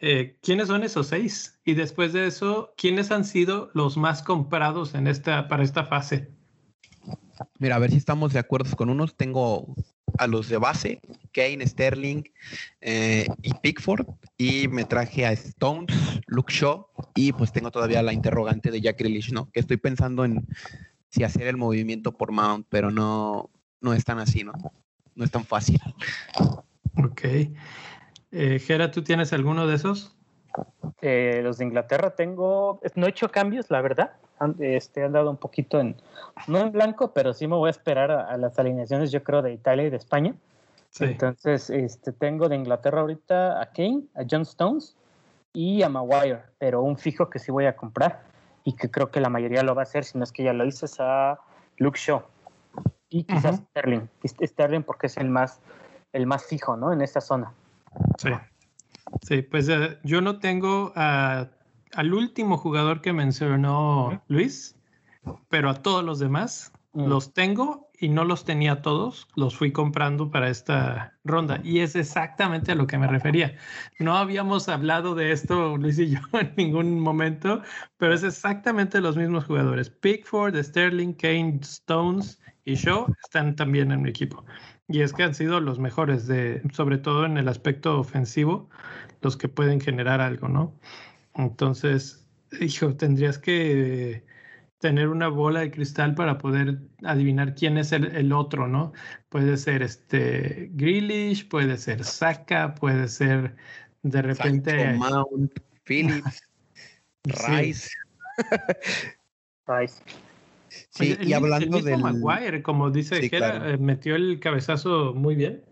Eh, 0.00 0.38
¿Quiénes 0.40 0.68
son 0.68 0.84
esos 0.84 1.08
seis? 1.08 1.60
Y 1.66 1.74
después 1.74 2.14
de 2.14 2.26
eso, 2.26 2.72
¿quiénes 2.78 3.10
han 3.10 3.26
sido 3.26 3.70
los 3.74 3.98
más 3.98 4.22
comprados 4.22 4.94
en 4.94 5.06
esta, 5.06 5.48
para 5.48 5.62
esta 5.62 5.84
fase? 5.84 6.32
Mira, 7.58 7.76
a 7.76 7.78
ver 7.78 7.90
si 7.90 7.96
estamos 7.96 8.32
de 8.32 8.38
acuerdo 8.38 8.74
con 8.76 8.90
unos. 8.90 9.16
Tengo 9.16 9.74
a 10.18 10.26
los 10.26 10.48
de 10.48 10.58
base, 10.58 11.00
Kane, 11.32 11.66
Sterling 11.66 12.24
eh, 12.80 13.26
y 13.42 13.54
Pickford. 13.54 14.06
Y 14.36 14.68
me 14.68 14.84
traje 14.84 15.26
a 15.26 15.32
Stones, 15.32 15.94
Luke 16.26 16.52
Shaw. 16.52 16.86
Y 17.14 17.32
pues 17.32 17.52
tengo 17.52 17.70
todavía 17.70 18.02
la 18.02 18.12
interrogante 18.12 18.70
de 18.70 18.80
Jack 18.80 18.98
Grealish, 18.98 19.32
¿no? 19.32 19.50
Que 19.50 19.60
estoy 19.60 19.76
pensando 19.76 20.24
en 20.24 20.46
si 21.08 21.24
hacer 21.24 21.46
el 21.46 21.56
movimiento 21.56 22.12
por 22.12 22.32
Mount, 22.32 22.66
pero 22.70 22.90
no, 22.90 23.50
no 23.80 23.92
es 23.92 24.04
tan 24.04 24.18
así, 24.18 24.44
¿no? 24.44 24.52
No 25.14 25.24
es 25.24 25.30
tan 25.30 25.44
fácil. 25.44 25.80
Ok. 26.96 27.22
Eh, 28.32 28.58
Gera, 28.58 28.90
¿tú 28.90 29.02
tienes 29.02 29.32
alguno 29.32 29.66
de 29.66 29.74
esos? 29.74 30.16
Eh, 31.02 31.40
los 31.42 31.58
de 31.58 31.64
Inglaterra 31.64 32.14
tengo, 32.14 32.80
no 32.94 33.06
he 33.06 33.10
hecho 33.10 33.30
cambios, 33.30 33.70
la 33.70 33.82
verdad. 33.82 34.12
Han, 34.42 34.56
este, 34.60 35.04
han 35.04 35.12
dado 35.12 35.30
un 35.30 35.36
poquito 35.36 35.78
en, 35.80 35.96
no 36.46 36.58
en 36.58 36.72
blanco, 36.72 37.12
pero 37.12 37.32
sí 37.32 37.46
me 37.46 37.56
voy 37.56 37.68
a 37.68 37.70
esperar 37.70 38.10
a, 38.10 38.26
a 38.26 38.36
las 38.36 38.58
alineaciones, 38.58 39.12
yo 39.12 39.22
creo, 39.22 39.42
de 39.42 39.52
Italia 39.52 39.86
y 39.86 39.90
de 39.90 39.96
España. 39.96 40.34
Sí. 40.90 41.04
Entonces, 41.04 41.70
este, 41.70 42.12
tengo 42.12 42.48
de 42.48 42.56
Inglaterra 42.56 43.00
ahorita 43.00 43.60
a 43.60 43.66
Kane, 43.66 44.02
a 44.14 44.24
John 44.28 44.42
Stones 44.42 44.96
y 45.52 45.82
a 45.82 45.88
Maguire, 45.88 46.42
pero 46.58 46.82
un 46.82 46.98
fijo 46.98 47.30
que 47.30 47.38
sí 47.38 47.50
voy 47.50 47.66
a 47.66 47.76
comprar 47.76 48.22
y 48.64 48.74
que 48.74 48.90
creo 48.90 49.10
que 49.10 49.20
la 49.20 49.28
mayoría 49.28 49.62
lo 49.62 49.74
va 49.74 49.82
a 49.82 49.84
hacer, 49.84 50.04
si 50.04 50.18
no 50.18 50.24
es 50.24 50.32
que 50.32 50.44
ya 50.44 50.52
lo 50.52 50.64
hice, 50.64 50.86
es 50.86 51.00
a 51.00 51.38
Luke 51.78 51.98
Shaw 51.98 52.22
y 53.12 53.24
quizás 53.24 53.56
Ujú. 53.56 53.64
Sterling. 53.70 54.08
Sterling 54.24 54.82
porque 54.82 55.06
es 55.06 55.16
el 55.18 55.28
más 55.28 55.60
el 56.12 56.26
más 56.26 56.44
fijo, 56.44 56.76
¿no? 56.76 56.92
En 56.92 57.00
esta 57.00 57.20
zona. 57.20 57.52
Sí. 58.18 58.30
Sí, 59.22 59.42
pues 59.42 59.68
eh, 59.68 59.98
yo 60.04 60.20
no 60.20 60.38
tengo 60.38 60.92
al 61.94 62.14
último 62.14 62.56
jugador 62.56 63.00
que 63.00 63.12
mencionó 63.12 64.22
Luis, 64.28 64.76
pero 65.48 65.70
a 65.70 65.74
todos 65.74 66.04
los 66.04 66.18
demás 66.18 66.72
mm. 66.92 67.06
los 67.06 67.32
tengo 67.32 67.90
y 68.02 68.08
no 68.08 68.24
los 68.24 68.44
tenía 68.44 68.82
todos, 68.82 69.28
los 69.36 69.56
fui 69.56 69.70
comprando 69.70 70.28
para 70.30 70.48
esta 70.48 71.16
ronda. 71.22 71.60
Y 71.62 71.78
es 71.80 71.94
exactamente 71.94 72.72
a 72.72 72.74
lo 72.74 72.88
que 72.88 72.98
me 72.98 73.06
refería. 73.06 73.54
No 74.00 74.16
habíamos 74.16 74.68
hablado 74.68 75.14
de 75.14 75.30
esto, 75.30 75.76
Luis 75.76 76.00
y 76.00 76.10
yo, 76.10 76.18
en 76.32 76.52
ningún 76.56 76.98
momento, 76.98 77.62
pero 77.98 78.12
es 78.12 78.24
exactamente 78.24 79.00
los 79.00 79.16
mismos 79.16 79.44
jugadores. 79.44 79.88
Pickford, 79.88 80.56
Sterling, 80.56 81.12
Kane, 81.12 81.60
Stones 81.62 82.40
y 82.64 82.74
Shaw 82.74 83.06
están 83.22 83.54
también 83.54 83.92
en 83.92 84.02
mi 84.02 84.10
equipo. 84.10 84.44
Y 84.88 85.02
es 85.02 85.12
que 85.12 85.22
han 85.22 85.34
sido 85.34 85.60
los 85.60 85.78
mejores, 85.78 86.26
de, 86.26 86.60
sobre 86.72 86.98
todo 86.98 87.24
en 87.24 87.38
el 87.38 87.46
aspecto 87.46 88.00
ofensivo, 88.00 88.68
los 89.20 89.36
que 89.36 89.48
pueden 89.48 89.80
generar 89.80 90.20
algo, 90.20 90.48
¿no? 90.48 90.74
Entonces, 91.34 92.28
hijo, 92.60 92.96
tendrías 92.96 93.38
que 93.38 94.24
tener 94.78 95.08
una 95.08 95.28
bola 95.28 95.60
de 95.60 95.70
cristal 95.70 96.14
para 96.14 96.38
poder 96.38 96.78
adivinar 97.04 97.54
quién 97.54 97.78
es 97.78 97.92
el, 97.92 98.32
otro, 98.32 98.66
¿no? 98.66 98.92
Puede 99.28 99.56
ser 99.56 99.82
este 99.82 100.70
Grealish, 100.72 101.48
puede 101.48 101.78
ser 101.78 102.04
Saka, 102.04 102.74
puede 102.74 103.06
ser 103.06 103.54
de 104.02 104.22
repente 104.22 104.92
Mount, 104.94 105.52
Phillips, 105.84 106.42
Rice. 107.24 107.90
Rice. 109.68 110.02
Sí, 110.90 111.16
y 111.20 111.32
hablando 111.32 111.80
de 111.80 111.96
Maguire, 111.96 112.62
como 112.62 112.90
dice 112.90 113.20
eh, 113.22 113.78
metió 113.78 114.16
el 114.16 114.40
cabezazo 114.40 115.14
muy 115.14 115.36
bien. 115.36 115.62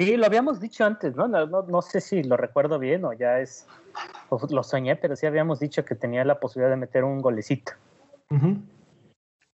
Sí, 0.00 0.16
lo 0.16 0.24
habíamos 0.24 0.60
dicho 0.60 0.86
antes, 0.86 1.14
¿no? 1.14 1.28
No, 1.28 1.46
no 1.46 1.82
sé 1.82 2.00
si 2.00 2.22
lo 2.22 2.38
recuerdo 2.38 2.78
bien 2.78 3.04
o 3.04 3.12
ya 3.12 3.38
es, 3.38 3.66
lo 4.48 4.62
soñé, 4.62 4.96
pero 4.96 5.14
sí 5.14 5.26
habíamos 5.26 5.60
dicho 5.60 5.84
que 5.84 5.94
tenía 5.94 6.24
la 6.24 6.40
posibilidad 6.40 6.70
de 6.70 6.78
meter 6.78 7.04
un 7.04 7.20
golecito. 7.20 7.72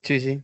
Sí, 0.04 0.20
sí. 0.20 0.42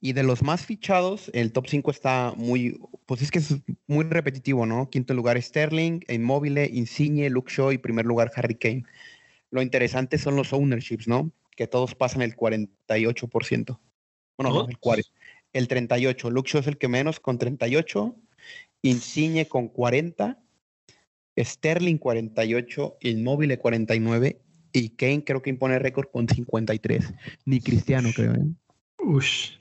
Y 0.00 0.12
de 0.12 0.22
los 0.22 0.44
más 0.44 0.64
fichados, 0.64 1.28
el 1.34 1.50
top 1.50 1.66
5 1.66 1.90
está 1.90 2.34
muy, 2.36 2.80
pues 3.06 3.20
es 3.20 3.32
que 3.32 3.40
es 3.40 3.56
muy 3.88 4.04
repetitivo, 4.04 4.64
¿no? 4.64 4.88
Quinto 4.88 5.12
lugar 5.12 5.42
Sterling, 5.42 6.02
Inmóvil, 6.06 6.58
Insigne, 6.58 7.28
Luke 7.30 7.52
Shaw 7.52 7.72
y 7.72 7.78
primer 7.78 8.06
lugar 8.06 8.30
Harry 8.36 8.54
Kane. 8.54 8.84
Lo 9.50 9.60
interesante 9.60 10.18
son 10.18 10.36
los 10.36 10.52
ownerships, 10.52 11.08
¿no? 11.08 11.32
Que 11.56 11.66
todos 11.66 11.96
pasan 11.96 12.22
el 12.22 12.36
48%. 12.36 13.76
Bueno, 14.38 14.54
no, 14.54 14.68
el 14.68 14.78
40. 14.78 15.10
El 15.52 15.66
38. 15.66 16.30
Luke 16.30 16.48
Shaw 16.48 16.60
es 16.60 16.68
el 16.68 16.78
que 16.78 16.86
menos 16.86 17.18
con 17.18 17.38
38. 17.38 18.14
Insigne 18.84 19.48
con 19.48 19.68
40. 19.68 20.38
Sterling 21.36 21.98
48. 21.98 22.98
Inmóvil 23.00 23.58
49 23.58 24.40
y 24.74 24.90
Kane 24.90 25.24
creo 25.24 25.40
que 25.40 25.50
impone 25.50 25.78
récord 25.78 26.08
con 26.12 26.28
53. 26.28 27.14
Ni 27.46 27.60
Cristiano, 27.60 28.10
creo. 28.14 28.34
¿eh? 28.34 28.44
Ush. 28.98 29.52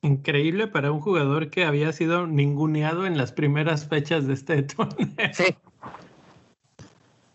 Increíble 0.00 0.66
para 0.66 0.90
un 0.90 1.00
jugador 1.00 1.50
que 1.50 1.64
había 1.64 1.92
sido 1.92 2.26
ninguneado 2.26 3.06
en 3.06 3.16
las 3.16 3.30
primeras 3.30 3.88
fechas 3.88 4.26
de 4.26 4.34
este 4.34 4.62
torneo. 4.62 5.08
Sí. 5.32 5.54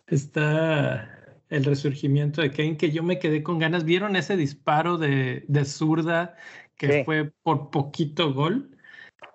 Está 0.08 1.10
el 1.50 1.64
resurgimiento 1.64 2.42
de 2.42 2.52
Kane, 2.52 2.78
que 2.78 2.92
yo 2.92 3.04
me 3.04 3.20
quedé 3.20 3.44
con 3.44 3.60
ganas. 3.60 3.86
¿Vieron 3.86 4.16
ese 4.16 4.36
disparo 4.36 4.98
de, 4.98 5.46
de 5.48 5.66
zurda 5.66 6.36
que 6.76 7.04
fue 7.06 7.32
por 7.44 7.70
poquito 7.70 8.34
gol? 8.34 8.77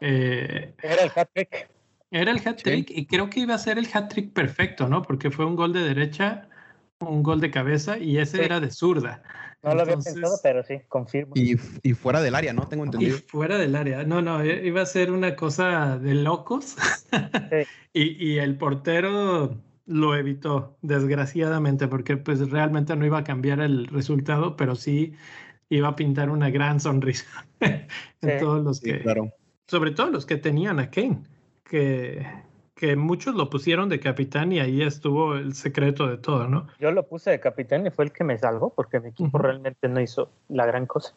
Eh, 0.01 0.75
era 0.83 1.03
el 1.03 1.13
hat-trick. 1.15 1.71
Era 2.11 2.31
el 2.31 2.47
hat-trick 2.47 2.91
y 2.91 3.07
creo 3.07 3.31
que 3.31 3.41
iba 3.41 3.55
a 3.55 3.59
ser 3.59 3.79
el 3.79 3.89
hat-trick 3.93 4.33
perfecto, 4.33 4.89
¿no? 4.89 5.03
Porque 5.03 5.31
fue 5.31 5.45
un 5.47 5.57
gol 5.57 5.73
de 5.73 5.81
derecha 5.81 6.49
un 7.09 7.23
gol 7.23 7.41
de 7.41 7.51
cabeza 7.51 7.99
y 7.99 8.19
ese 8.19 8.45
era 8.45 8.61
de 8.61 8.71
zurda. 8.71 9.23
No 9.63 9.75
lo 9.75 9.83
había 9.83 9.95
pensado, 9.95 10.39
pero 10.43 10.65
sí, 10.65 10.81
confirmo. 10.89 11.35
Y, 11.37 11.57
fuera 11.95 12.21
del 12.21 12.35
área, 12.35 12.53
¿no? 12.53 12.67
Tengo 12.67 12.85
entendido. 12.85 13.17
Y 13.17 13.21
fuera 13.21 13.59
del 13.59 13.77
área. 13.77 14.03
No, 14.03 14.21
no, 14.21 14.45
iba 14.45 14.83
a 14.83 14.87
ser 14.87 15.13
una 15.13 15.37
cosa 15.37 15.99
de 15.99 16.15
locos. 16.15 16.77
y, 17.93 18.33
y, 18.33 18.39
el 18.39 18.57
portero 18.57 19.57
lo 19.87 20.17
evitó, 20.17 20.77
desgraciadamente, 20.83 21.87
porque 21.87 22.17
pues 22.17 22.51
realmente 22.51 22.97
no 22.97 23.07
iba 23.07 23.19
a 23.19 23.25
cambiar 23.25 23.61
el 23.61 23.87
resultado, 23.87 24.57
pero 24.57 24.75
sí 24.75 25.15
iba 25.69 25.89
a 25.89 25.97
pintar 25.97 26.29
una 26.29 26.51
gran 26.51 26.81
sonrisa 26.81 27.27
en 27.61 28.39
todos 28.41 28.65
los 28.65 28.81
que... 28.81 29.01
claro. 29.01 29.33
Sobre 29.73 29.93
todo 29.93 30.11
los 30.11 30.27
que 30.27 30.37
tenían 30.37 30.79
a 30.81 30.91
Kane, 30.91 31.23
que 31.65 32.27
que 32.75 32.97
muchos 32.97 33.35
lo 33.37 33.49
pusieron 33.49 33.89
de 33.89 34.01
capitán 34.01 34.53
y 34.53 34.59
ahí 34.59 34.83
estuvo 34.83 35.37
el 35.37 35.55
secreto 35.55 36.09
de 36.09 36.19
todo, 36.19 36.47
¿no? 36.49 36.67
Yo 36.79 36.91
lo 36.91 37.07
puse 37.07 37.31
de 37.31 37.41
capitán 37.41 37.87
y 37.87 37.91
fue 37.91 38.07
el 38.07 38.13
que 38.13 38.23
me 38.23 38.37
salvó 38.37 38.75
porque 38.75 39.01
mi 39.01 39.11
equipo 39.11 39.39
realmente 39.39 39.89
no 39.89 40.01
hizo 40.01 40.31
la 40.49 40.67
gran 40.67 40.87
cosa. 40.87 41.15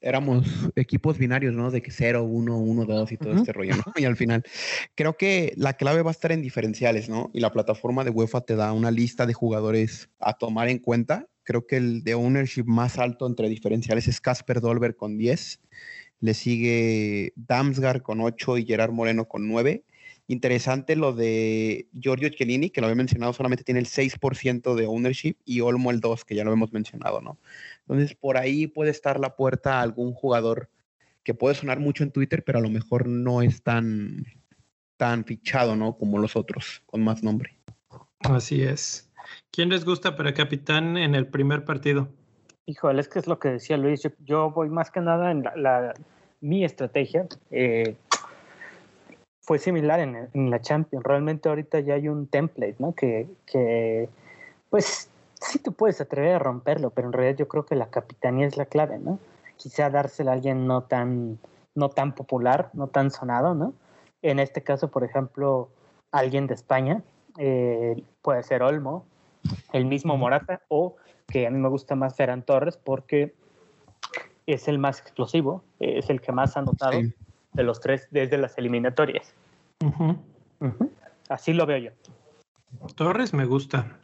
Éramos 0.00 0.46
equipos 0.76 1.18
binarios, 1.18 1.52
¿no? 1.52 1.72
De 1.72 1.82
que 1.82 1.90
0, 1.90 2.22
1, 2.22 2.58
1, 2.58 2.84
2 2.84 3.12
y 3.12 3.16
todo 3.16 3.32
este 3.32 3.52
rollo, 3.52 3.74
¿no? 3.76 3.82
Y 3.96 4.04
al 4.04 4.16
final, 4.16 4.44
creo 4.94 5.16
que 5.16 5.54
la 5.56 5.72
clave 5.72 6.02
va 6.02 6.10
a 6.10 6.12
estar 6.12 6.30
en 6.30 6.42
diferenciales, 6.42 7.08
¿no? 7.08 7.30
Y 7.32 7.40
la 7.40 7.50
plataforma 7.50 8.04
de 8.04 8.10
UEFA 8.10 8.42
te 8.42 8.54
da 8.54 8.72
una 8.72 8.92
lista 8.92 9.26
de 9.26 9.32
jugadores 9.32 10.10
a 10.20 10.34
tomar 10.34 10.68
en 10.68 10.78
cuenta. 10.78 11.26
Creo 11.42 11.66
que 11.66 11.78
el 11.78 12.04
de 12.04 12.14
ownership 12.14 12.64
más 12.66 12.98
alto 12.98 13.26
entre 13.26 13.48
diferenciales 13.48 14.06
es 14.06 14.20
Casper 14.20 14.60
Dolber 14.60 14.94
con 14.94 15.16
10. 15.16 15.60
Le 16.20 16.34
sigue 16.34 17.32
Damsgaard 17.36 18.02
con 18.02 18.20
8 18.20 18.58
y 18.58 18.66
Gerard 18.66 18.92
Moreno 18.92 19.26
con 19.26 19.48
9 19.48 19.84
Interesante 20.26 20.96
lo 20.96 21.12
de 21.12 21.86
Giorgio 21.92 22.30
Chiellini, 22.30 22.70
que 22.70 22.80
lo 22.80 22.86
había 22.86 22.96
mencionado, 22.96 23.34
solamente 23.34 23.62
tiene 23.62 23.80
el 23.80 23.86
6% 23.86 24.74
de 24.74 24.86
ownership 24.86 25.36
y 25.44 25.60
Olmo 25.60 25.90
el 25.90 26.00
2, 26.00 26.24
que 26.24 26.34
ya 26.34 26.44
lo 26.44 26.52
hemos 26.52 26.72
mencionado, 26.72 27.20
¿no? 27.20 27.38
Entonces, 27.80 28.14
por 28.14 28.38
ahí 28.38 28.66
puede 28.66 28.90
estar 28.90 29.20
la 29.20 29.36
puerta 29.36 29.78
a 29.78 29.82
algún 29.82 30.14
jugador 30.14 30.70
que 31.24 31.34
puede 31.34 31.54
sonar 31.54 31.78
mucho 31.78 32.04
en 32.04 32.10
Twitter, 32.10 32.42
pero 32.42 32.58
a 32.58 32.62
lo 32.62 32.70
mejor 32.70 33.06
no 33.06 33.42
es 33.42 33.62
tan, 33.62 34.24
tan 34.96 35.26
fichado, 35.26 35.76
¿no? 35.76 35.98
Como 35.98 36.18
los 36.18 36.36
otros, 36.36 36.82
con 36.86 37.02
más 37.04 37.22
nombre. 37.22 37.58
Así 38.20 38.62
es. 38.62 39.10
¿Quién 39.50 39.68
les 39.68 39.84
gusta 39.84 40.16
para 40.16 40.32
capitán 40.32 40.96
en 40.96 41.14
el 41.14 41.26
primer 41.26 41.66
partido? 41.66 42.08
Híjole, 42.66 43.00
es 43.00 43.08
que 43.08 43.18
es 43.18 43.26
lo 43.26 43.38
que 43.38 43.50
decía 43.50 43.76
Luis. 43.76 44.08
Yo, 44.24 44.50
voy 44.50 44.70
más 44.70 44.90
que 44.90 45.00
nada 45.00 45.30
en 45.30 45.42
la, 45.42 45.94
mi 46.40 46.64
estrategia. 46.64 47.26
Eh, 47.50 47.96
fue 49.42 49.58
similar 49.58 50.00
en, 50.00 50.50
la 50.50 50.60
Champions. 50.60 51.04
Realmente 51.04 51.48
ahorita 51.48 51.80
ya 51.80 51.94
hay 51.94 52.08
un 52.08 52.26
template, 52.26 52.76
¿no? 52.78 52.94
Que, 52.94 53.28
que, 53.44 54.08
pues 54.70 55.10
sí 55.40 55.58
tú 55.58 55.72
puedes 55.72 56.00
atrever 56.00 56.36
a 56.36 56.38
romperlo, 56.38 56.90
pero 56.90 57.08
en 57.08 57.12
realidad 57.12 57.36
yo 57.36 57.48
creo 57.48 57.66
que 57.66 57.76
la 57.76 57.90
capitanía 57.90 58.46
es 58.46 58.56
la 58.56 58.64
clave, 58.64 58.98
¿no? 58.98 59.18
Quizá 59.56 59.90
dársela 59.90 60.30
a 60.30 60.34
alguien 60.34 60.66
no 60.66 60.82
tan, 60.84 61.38
no 61.74 61.90
tan 61.90 62.14
popular, 62.14 62.70
no 62.72 62.86
tan 62.86 63.10
sonado, 63.10 63.54
¿no? 63.54 63.74
En 64.22 64.38
este 64.38 64.62
caso, 64.62 64.88
por 64.88 65.04
ejemplo, 65.04 65.68
alguien 66.10 66.46
de 66.46 66.54
España, 66.54 67.02
eh, 67.36 68.02
puede 68.22 68.42
ser 68.42 68.62
Olmo, 68.62 69.04
el 69.74 69.84
mismo 69.84 70.16
Morata, 70.16 70.62
o 70.68 70.96
que 71.26 71.46
a 71.46 71.50
mí 71.50 71.58
me 71.58 71.68
gusta 71.68 71.94
más 71.94 72.16
Ferran 72.16 72.42
Torres 72.42 72.76
porque 72.76 73.34
es 74.46 74.68
el 74.68 74.78
más 74.78 75.00
explosivo, 75.00 75.64
es 75.80 76.10
el 76.10 76.20
que 76.20 76.32
más 76.32 76.56
ha 76.56 76.60
anotado 76.60 77.00
de 77.52 77.62
los 77.62 77.80
tres 77.80 78.08
desde 78.10 78.38
las 78.38 78.58
eliminatorias. 78.58 79.34
Así 81.28 81.52
lo 81.52 81.66
veo 81.66 81.78
yo. 81.78 81.90
Torres 82.94 83.32
me 83.32 83.46
gusta. 83.46 83.98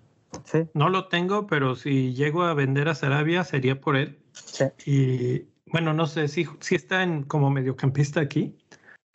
Sí. 0.45 0.61
No 0.75 0.89
lo 0.89 1.09
tengo, 1.09 1.47
pero 1.47 1.75
si 1.75 2.15
llego 2.15 2.45
a 2.45 2.55
vender 2.55 2.89
a 2.89 2.95
Sarabia 2.95 3.45
sería 3.45 3.81
por 3.81 3.97
él. 3.97 4.19
Sí. 4.33 4.65
Y 4.87 5.45
bueno, 5.67 5.93
no 5.93 6.07
sé 6.07 6.29
si, 6.29 6.47
si 6.61 6.77
está 6.77 7.03
en 7.03 7.25
como 7.25 7.51
mediocampista 7.51 8.21
aquí. 8.21 8.57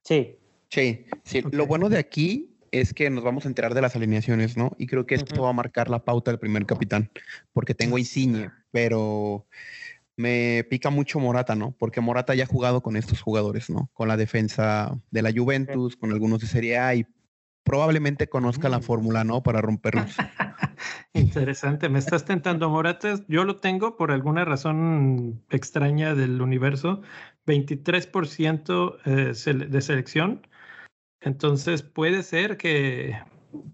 Sí. 0.04 0.38
Sí, 0.70 1.06
sí. 1.24 1.41
Lo 1.52 1.68
bueno 1.68 1.89
de 1.89 2.00
aquí 2.00 2.55
es 2.80 2.94
que 2.94 3.10
nos 3.10 3.24
vamos 3.24 3.46
a 3.46 3.48
enterar 3.48 3.74
de 3.74 3.82
las 3.82 3.96
alineaciones, 3.96 4.58
¿no? 4.58 4.76
Y 4.78 4.88
creo 4.88 5.06
que 5.06 5.16
esto 5.16 5.42
va 5.42 5.50
a 5.50 5.54
marcar 5.54 5.90
la 5.90 6.04
pauta 6.04 6.32
del 6.32 6.40
primer 6.40 6.66
capitán, 6.66 7.10
porque 7.54 7.74
tengo 7.74 7.98
Insigne, 7.98 8.52
pero 8.72 9.48
me 10.18 10.66
pica 10.70 10.90
mucho 10.90 11.20
Morata, 11.20 11.56
¿no? 11.56 11.76
Porque 11.78 12.02
Morata 12.02 12.36
ya 12.36 12.44
ha 12.44 12.48
jugado 12.48 12.82
con 12.82 12.96
estos 12.96 13.22
jugadores, 13.22 13.70
¿no? 13.70 13.90
Con 13.94 14.08
la 14.08 14.18
defensa 14.18 15.00
de 15.12 15.22
la 15.22 15.32
Juventus, 15.32 15.96
con 15.96 16.12
algunos 16.12 16.42
de 16.42 16.48
Serie 16.48 16.78
A 16.78 16.96
y 16.96 17.06
probablemente 17.64 18.28
conozca 18.28 18.70
la 18.70 18.80
mm. 18.80 18.84
fórmula, 18.84 19.24
¿no? 19.24 19.44
Para 19.44 19.62
romperlos. 19.62 20.16
Interesante, 21.14 21.90
me 21.90 22.00
estás 22.00 22.26
tentando 22.26 22.70
Morata. 22.70 23.16
Yo 23.28 23.44
lo 23.44 23.58
tengo 23.58 23.98
por 23.98 24.12
alguna 24.12 24.46
razón 24.46 25.44
extraña 25.50 26.14
del 26.14 26.42
universo, 26.42 27.02
23% 27.48 28.98
eh, 29.06 29.68
de 29.68 29.82
selección. 29.82 30.48
Entonces 31.26 31.82
puede 31.82 32.24
ser 32.24 32.56
que, 32.56 33.18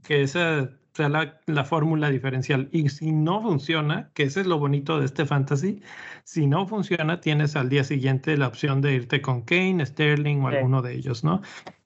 que 0.03 0.23
esa 0.23 0.71
sea 0.93 1.09
la, 1.09 1.63
fórmula 1.63 2.09
diferencial. 2.09 2.69
Y 2.71 2.89
si 2.89 3.11
no 3.11 3.41
funciona, 3.41 4.09
que 4.13 4.23
ese 4.23 4.41
es 4.41 4.47
lo 4.47 4.57
bonito 4.57 4.99
de 4.99 5.05
este 5.05 5.25
fantasy, 5.25 5.81
si 6.23 6.47
no 6.47 6.67
funciona, 6.67 7.21
tienes 7.21 7.55
al 7.55 7.69
día 7.69 7.83
siguiente 7.83 8.35
la 8.37 8.47
opción 8.47 8.81
de 8.81 8.93
irte 8.93 9.21
con 9.21 9.41
Kane, 9.43 9.85
Sterling 9.85 10.41
o 10.41 10.47
alguno 10.47 10.81
de 10.81 10.95
ellos, 10.95 11.23
¿no? 11.23 11.41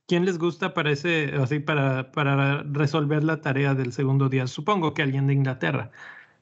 ¿Quién 0.08 0.26
les 0.26 0.38
gusta 0.38 0.74
para 0.74 0.92
ese, 0.92 1.34
así 1.42 1.60
para, 1.60 2.12
para 2.12 2.64
resolver 2.64 3.24
la 3.24 3.42
tarea 3.42 3.74
del 3.74 3.92
segundo 3.92 4.30
día? 4.30 4.48
Supongo 4.48 4.94
que 4.94 5.02
alguien 5.02 5.28
de 5.28 5.34
Inglaterra. 5.34 5.92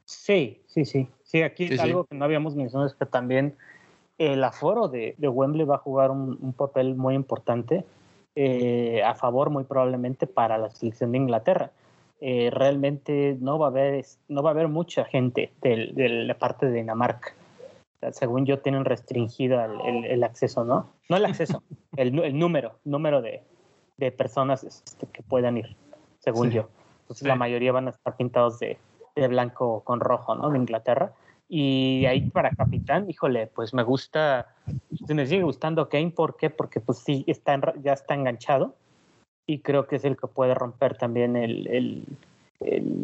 Sí, 0.04 0.62
sí, 0.66 0.84
sí. 0.84 1.08
Sí, 1.22 1.42
aquí 1.42 1.76
algo 1.78 2.04
que 2.04 2.14
no 2.14 2.26
habíamos 2.26 2.54
mencionado 2.54 2.86
es 2.86 2.94
que 2.94 3.06
también 3.06 3.56
el 4.18 4.44
aforo 4.44 4.88
de, 4.88 5.14
de 5.18 5.28
Wembley 5.28 5.64
va 5.64 5.76
a 5.76 5.78
jugar 5.78 6.10
un, 6.10 6.52
papel 6.52 6.94
muy 6.94 7.14
importante 7.14 7.84
eh, 8.36 9.02
a 9.04 9.14
favor 9.14 9.50
muy 9.50 9.64
probablemente 9.64 10.26
para 10.26 10.58
la 10.58 10.70
selección 10.70 11.12
de 11.12 11.18
Inglaterra. 11.18 11.70
Eh, 12.20 12.50
realmente 12.52 13.36
no 13.40 13.58
va 13.58 13.66
a 13.66 13.70
haber 13.70 14.04
no 14.28 14.42
va 14.42 14.50
a 14.50 14.52
haber 14.52 14.68
mucha 14.68 15.04
gente 15.04 15.52
de, 15.60 15.90
de 15.92 16.08
la 16.08 16.34
parte 16.34 16.66
de 16.66 16.72
Dinamarca. 16.72 17.34
según 18.12 18.46
yo 18.46 18.60
tienen 18.60 18.84
restringido 18.84 19.60
el, 19.62 20.04
el, 20.04 20.24
acceso, 20.24 20.64
¿no? 20.64 20.90
No 21.08 21.16
el 21.16 21.24
acceso, 21.26 21.62
el, 21.96 22.18
el 22.18 22.38
número, 22.38 22.76
número 22.84 23.20
de, 23.20 23.42
de 23.96 24.10
personas 24.12 24.64
este, 24.64 25.06
que 25.06 25.22
puedan 25.22 25.58
ir, 25.58 25.76
según 26.18 26.50
yo. 26.50 26.68
Entonces 27.02 27.26
la 27.26 27.36
mayoría 27.36 27.72
van 27.72 27.88
a 27.88 27.90
estar 27.90 28.16
pintados 28.16 28.58
de, 28.58 28.78
de 29.14 29.28
blanco 29.28 29.82
con 29.84 30.00
rojo, 30.00 30.34
¿no? 30.34 30.50
De 30.50 30.58
Inglaterra. 30.58 31.12
Y 31.56 32.04
ahí 32.06 32.30
para 32.30 32.50
capitán, 32.50 33.08
híjole, 33.08 33.46
pues 33.46 33.72
me 33.74 33.84
gusta, 33.84 34.56
me 35.06 35.24
sigue 35.24 35.44
gustando 35.44 35.88
Kane, 35.88 36.10
¿por 36.10 36.36
qué? 36.36 36.50
Porque 36.50 36.80
pues 36.80 36.98
sí, 36.98 37.22
está 37.28 37.60
ya 37.80 37.92
está 37.92 38.14
enganchado 38.14 38.74
y 39.46 39.60
creo 39.60 39.86
que 39.86 39.94
es 39.94 40.04
el 40.04 40.16
que 40.16 40.26
puede 40.26 40.52
romper 40.52 40.96
también 40.96 41.36
el, 41.36 42.08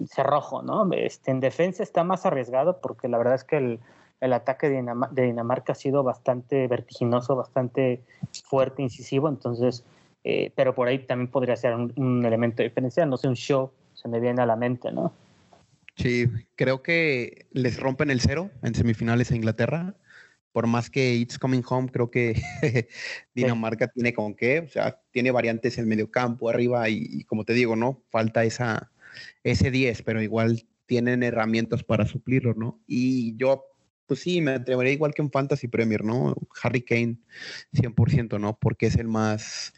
cerrojo, 0.08 0.62
¿no? 0.62 0.92
Este, 0.92 1.30
en 1.30 1.38
defensa 1.38 1.84
está 1.84 2.02
más 2.02 2.26
arriesgado 2.26 2.80
porque 2.80 3.06
la 3.06 3.18
verdad 3.18 3.36
es 3.36 3.44
que 3.44 3.56
el, 3.56 3.78
el 4.20 4.32
ataque 4.32 4.68
de, 4.68 4.84
de, 5.12 5.22
Dinamarca 5.22 5.74
ha 5.74 5.76
sido 5.76 6.02
bastante 6.02 6.66
vertiginoso, 6.66 7.36
bastante 7.36 8.02
fuerte, 8.42 8.82
incisivo, 8.82 9.28
entonces, 9.28 9.84
eh, 10.24 10.50
pero 10.56 10.74
por 10.74 10.88
ahí 10.88 10.98
también 10.98 11.30
podría 11.30 11.54
ser 11.54 11.76
un 11.76 12.24
elemento 12.26 12.64
diferencial, 12.64 13.08
no 13.08 13.16
sé, 13.16 13.28
un 13.28 13.36
show 13.36 13.70
se 13.94 14.08
me 14.08 14.18
viene 14.18 14.42
a 14.42 14.46
la 14.46 14.56
mente, 14.56 14.90
¿no? 14.90 15.12
Sí, 15.96 16.26
creo 16.56 16.82
que 16.82 17.46
les 17.52 17.78
rompen 17.78 18.10
el 18.10 18.20
cero 18.20 18.50
en 18.62 18.74
semifinales 18.74 19.30
a 19.30 19.36
Inglaterra. 19.36 19.96
Por 20.52 20.66
más 20.66 20.90
que 20.90 21.14
It's 21.14 21.38
Coming 21.38 21.62
Home, 21.68 21.90
creo 21.92 22.10
que 22.10 22.40
Dinamarca 23.34 23.88
tiene 23.88 24.12
con 24.12 24.34
qué, 24.34 24.60
o 24.60 24.68
sea, 24.68 25.00
tiene 25.12 25.30
variantes 25.30 25.78
en 25.78 25.86
medio 25.86 26.10
campo, 26.10 26.48
arriba, 26.48 26.88
y, 26.88 27.22
como 27.24 27.44
te 27.44 27.52
digo, 27.52 27.76
¿no? 27.76 28.02
Falta 28.10 28.44
esa, 28.44 28.90
ese 29.44 29.70
10, 29.70 30.02
pero 30.02 30.20
igual 30.22 30.66
tienen 30.86 31.22
herramientas 31.22 31.84
para 31.84 32.04
suplirlo, 32.04 32.54
¿no? 32.54 32.80
Y 32.88 33.36
yo, 33.36 33.64
pues 34.06 34.20
sí, 34.20 34.40
me 34.40 34.52
atrevería 34.52 34.92
igual 34.92 35.14
que 35.14 35.22
en 35.22 35.30
Fantasy 35.30 35.68
Premier, 35.68 36.02
¿no? 36.04 36.34
Harry 36.64 36.82
Kane, 36.82 37.18
100%, 37.72 38.40
¿no? 38.40 38.58
Porque 38.58 38.86
es 38.86 38.96
el 38.96 39.06
más, 39.06 39.72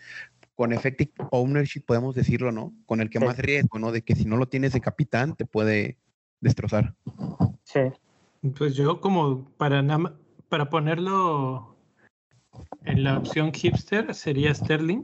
con 0.63 0.73
effective 0.73 1.11
ownership, 1.33 1.81
podemos 1.85 2.15
decirlo, 2.15 2.53
¿no? 2.53 2.73
Con 2.87 3.01
el 3.01 3.11
que 3.11 3.19
más 3.19 3.37
riesgo, 3.37 3.81
¿no? 3.81 3.91
De 3.91 4.03
que 4.03 4.15
si 4.15 4.27
no 4.27 4.37
lo 4.37 4.47
tienes 4.47 4.73
de 4.73 4.81
capitán, 4.81 5.35
te 5.35 5.45
puede, 5.45 5.99
destrozar. 6.41 6.95
Sí. 7.65 7.81
Pues 8.57 8.77
yo 8.77 9.01
como 9.01 9.45
para, 9.57 9.85
para 10.49 10.71
ponerlo 10.71 11.77
en 12.85 13.03
la 13.03 13.19
opción 13.19 13.53
hipster 13.53 14.15
sería 14.15 14.55
Sterling, 14.55 15.03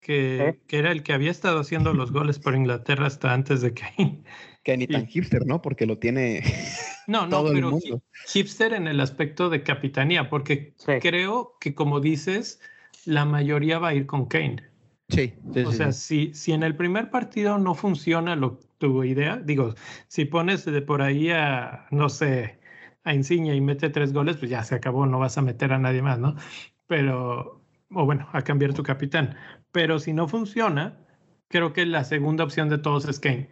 que, 0.00 0.60
que, 0.68 0.78
era 0.78 0.92
el 0.92 1.02
que 1.02 1.14
había 1.14 1.32
estado 1.32 1.58
haciendo 1.58 1.92
los 1.92 2.12
goles 2.12 2.38
por 2.38 2.54
Inglaterra 2.54 3.08
hasta 3.08 3.34
antes 3.34 3.60
de 3.60 3.74
Kane. 3.74 4.22
Que 4.62 4.76
ni 4.76 4.86
tan 4.86 5.08
hipster, 5.08 5.44
¿no? 5.46 5.62
Porque 5.62 5.84
lo 5.84 5.98
tiene 5.98 6.44
no, 7.08 7.26
no, 7.26 7.44
pero 7.44 7.76
hipster 8.28 8.72
en 8.72 8.86
el 8.86 9.00
aspecto 9.00 9.50
de 9.50 9.64
capitanía, 9.64 10.30
porque 10.30 10.76
creo 11.00 11.56
que 11.58 11.74
como 11.74 11.98
dices, 11.98 12.60
la 13.06 13.24
mayoría 13.24 13.78
va 13.78 13.88
a 13.88 13.94
ir 13.94 14.06
con 14.06 14.26
Kane. 14.26 14.62
Sí. 15.08 15.34
o 15.64 15.72
sea, 15.72 15.92
Si, 15.92 16.32
si 16.34 16.52
en 16.52 16.62
el 16.62 16.76
primer 16.76 17.10
partido 17.10 17.58
no 17.58 17.74
funciona 17.74 18.36
lo, 18.36 18.58
tu 18.78 19.04
idea, 19.04 19.36
digo, 19.36 19.74
si 20.08 20.24
pones 20.24 20.64
de 20.64 20.82
por 20.82 21.02
ahí 21.02 21.30
a, 21.30 21.86
no 21.90 22.08
sé, 22.08 22.58
a 23.04 23.14
Insignia 23.14 23.54
y 23.54 23.60
mete 23.60 23.90
tres 23.90 24.12
goles, 24.12 24.36
pues 24.38 24.50
ya 24.50 24.64
se 24.64 24.74
acabó, 24.74 25.06
no 25.06 25.18
vas 25.18 25.36
a 25.36 25.42
meter 25.42 25.72
a 25.72 25.78
nadie 25.78 26.02
más, 26.02 26.18
¿no? 26.18 26.36
Pero, 26.86 27.62
o 27.90 28.04
bueno, 28.04 28.28
a 28.32 28.42
cambiar 28.42 28.72
tu 28.72 28.82
capitán. 28.82 29.36
Pero 29.72 29.98
si 29.98 30.12
no 30.12 30.26
funciona, 30.26 30.98
creo 31.48 31.72
que 31.72 31.84
la 31.86 32.04
segunda 32.04 32.44
opción 32.44 32.68
de 32.68 32.78
todos 32.78 33.06
es 33.06 33.20
Kane. 33.20 33.50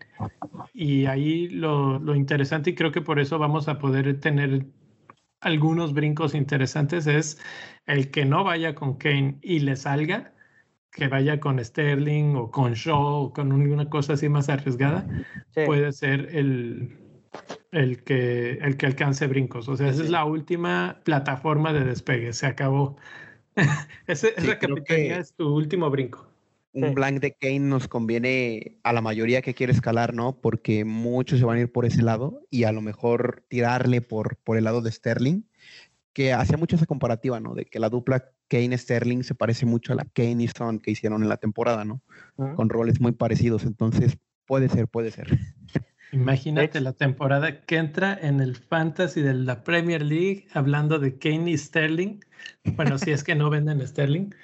Y 0.73 1.07
ahí 1.07 1.49
lo, 1.49 1.99
lo 1.99 2.15
interesante, 2.15 2.71
y 2.71 2.75
creo 2.75 2.93
que 2.93 3.03
por 3.03 3.21
eso 3.21 3.39
vamos 3.39 3.69
a 3.69 3.79
poder 3.79 4.21
tener 4.21 4.67
algunos 5.43 5.93
brincos 5.93 6.35
interesantes, 6.35 7.07
es 7.07 7.39
el 7.87 8.11
que 8.11 8.25
no 8.25 8.45
vaya 8.45 8.75
con 8.75 8.97
Kane 8.97 9.39
y 9.43 9.61
le 9.61 9.77
salga 9.77 10.33
que 10.93 11.09
vaya 11.09 11.41
con 11.41 11.63
Sterling 11.63 12.37
o 12.37 12.51
con 12.51 12.75
Shaw 12.75 13.25
o 13.25 13.33
con 13.33 13.51
una 13.51 13.89
cosa 13.89 14.13
así 14.13 14.29
más 14.29 14.49
arriesgada, 14.51 15.07
puede 15.67 15.91
ser 15.93 16.29
el, 16.37 16.99
el, 17.71 18.05
que, 18.05 18.53
el 18.61 18.77
que 18.77 18.87
alcance 18.87 19.27
brincos. 19.27 19.69
O 19.69 19.77
sea, 19.77 19.89
esa 19.89 20.03
es 20.03 20.11
la 20.11 20.25
última 20.25 21.01
plataforma 21.05 21.73
de 21.73 21.85
despegue. 21.85 22.33
Se 22.35 22.47
acabó. 22.47 22.97
Ese, 24.07 24.35
esa 24.37 24.59
capitanía 24.59 25.19
es 25.19 25.35
tu 25.35 25.55
último 25.55 25.91
brinco. 25.91 26.32
Un 26.75 26.95
blank 26.95 27.21
de 27.21 27.33
Kane 27.33 27.61
nos 27.61 27.87
conviene 27.87 28.79
a 28.83 28.93
la 28.93 29.03
mayoría 29.03 29.43
que 29.43 29.55
quiere 29.55 29.73
escalar, 29.73 30.15
¿no? 30.15 30.41
Porque 30.41 30.85
muchos 30.85 31.39
se 31.39 31.45
van 31.45 31.59
a 31.59 31.61
ir 31.61 31.73
por 31.73 31.85
ese 31.85 32.03
lado 32.03 32.47
y 32.51 32.65
a 32.65 32.73
lo 32.73 32.81
mejor 32.81 33.45
tirarle 33.49 34.01
por, 34.01 34.37
por 34.39 34.57
el 34.57 34.65
lado 34.65 34.81
de 34.81 34.91
Sterling, 34.91 35.43
que 36.15 36.33
hacía 36.33 36.57
mucho 36.57 36.77
esa 36.77 36.87
comparativa, 36.87 37.41
¿no? 37.41 37.55
De 37.55 37.67
que 37.67 37.79
la 37.79 37.91
dupla 37.91 38.25
Kane 38.49 38.77
Sterling 38.77 39.23
se 39.23 39.35
parece 39.35 39.67
mucho 39.67 39.93
a 39.93 39.97
la 39.97 40.05
Kane 40.05 40.43
y 40.43 40.49
Son 40.49 40.79
que 40.79 40.91
hicieron 40.91 41.23
en 41.23 41.29
la 41.29 41.39
temporada, 41.39 41.85
¿no? 41.85 42.03
Con 42.37 42.69
roles 42.69 43.01
muy 43.01 43.13
parecidos. 43.13 43.65
Entonces, 43.65 44.19
puede 44.47 44.69
ser, 44.69 44.89
puede 44.89 45.11
ser. 45.11 45.29
Imagínate 46.13 46.83
la 46.83 46.93
temporada 46.93 47.63
que 47.63 47.79
entra 47.79 48.19
en 48.21 48.43
el 48.43 48.57
fantasy 48.57 49.23
de 49.23 49.33
la 49.33 49.65
Premier 49.65 50.03
League 50.03 50.47
hablando 50.53 50.99
de 50.99 51.17
Kane 51.17 51.51
y 51.51 51.57
Sterling. 51.57 52.21
Bueno, 52.77 52.99
si 52.99 53.13
es 53.13 53.25
que 53.25 53.35
no 53.35 53.49
venden 53.49 53.87
Sterling, 53.87 54.35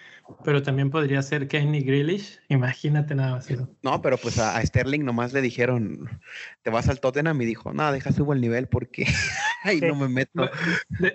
pero 0.45 0.63
también 0.63 0.91
podría 0.91 1.23
ser 1.23 1.49
Kane 1.49 1.79
y 1.79 1.83
Grealish. 1.83 2.41
Imagínate 2.49 3.15
nada 3.15 3.37
más 3.37 3.51
eso. 3.51 3.69
No, 3.83 4.01
pero 4.03 4.17
pues 4.19 4.39
a, 4.39 4.61
Sterling 4.65 5.05
nomás 5.05 5.33
le 5.33 5.41
dijeron, 5.41 6.21
te 6.63 6.71
vas 6.71 6.89
al 6.89 7.01
Tottenham 7.01 7.41
y 7.43 7.47
dijo, 7.47 7.73
no, 7.73 7.91
deja 7.93 8.13
subo 8.13 8.33
el 8.33 8.41
nivel 8.41 8.69
porque 8.69 9.07
ahí 9.65 9.81
no 9.81 9.95
me 9.95 10.09
meto. 10.09 10.51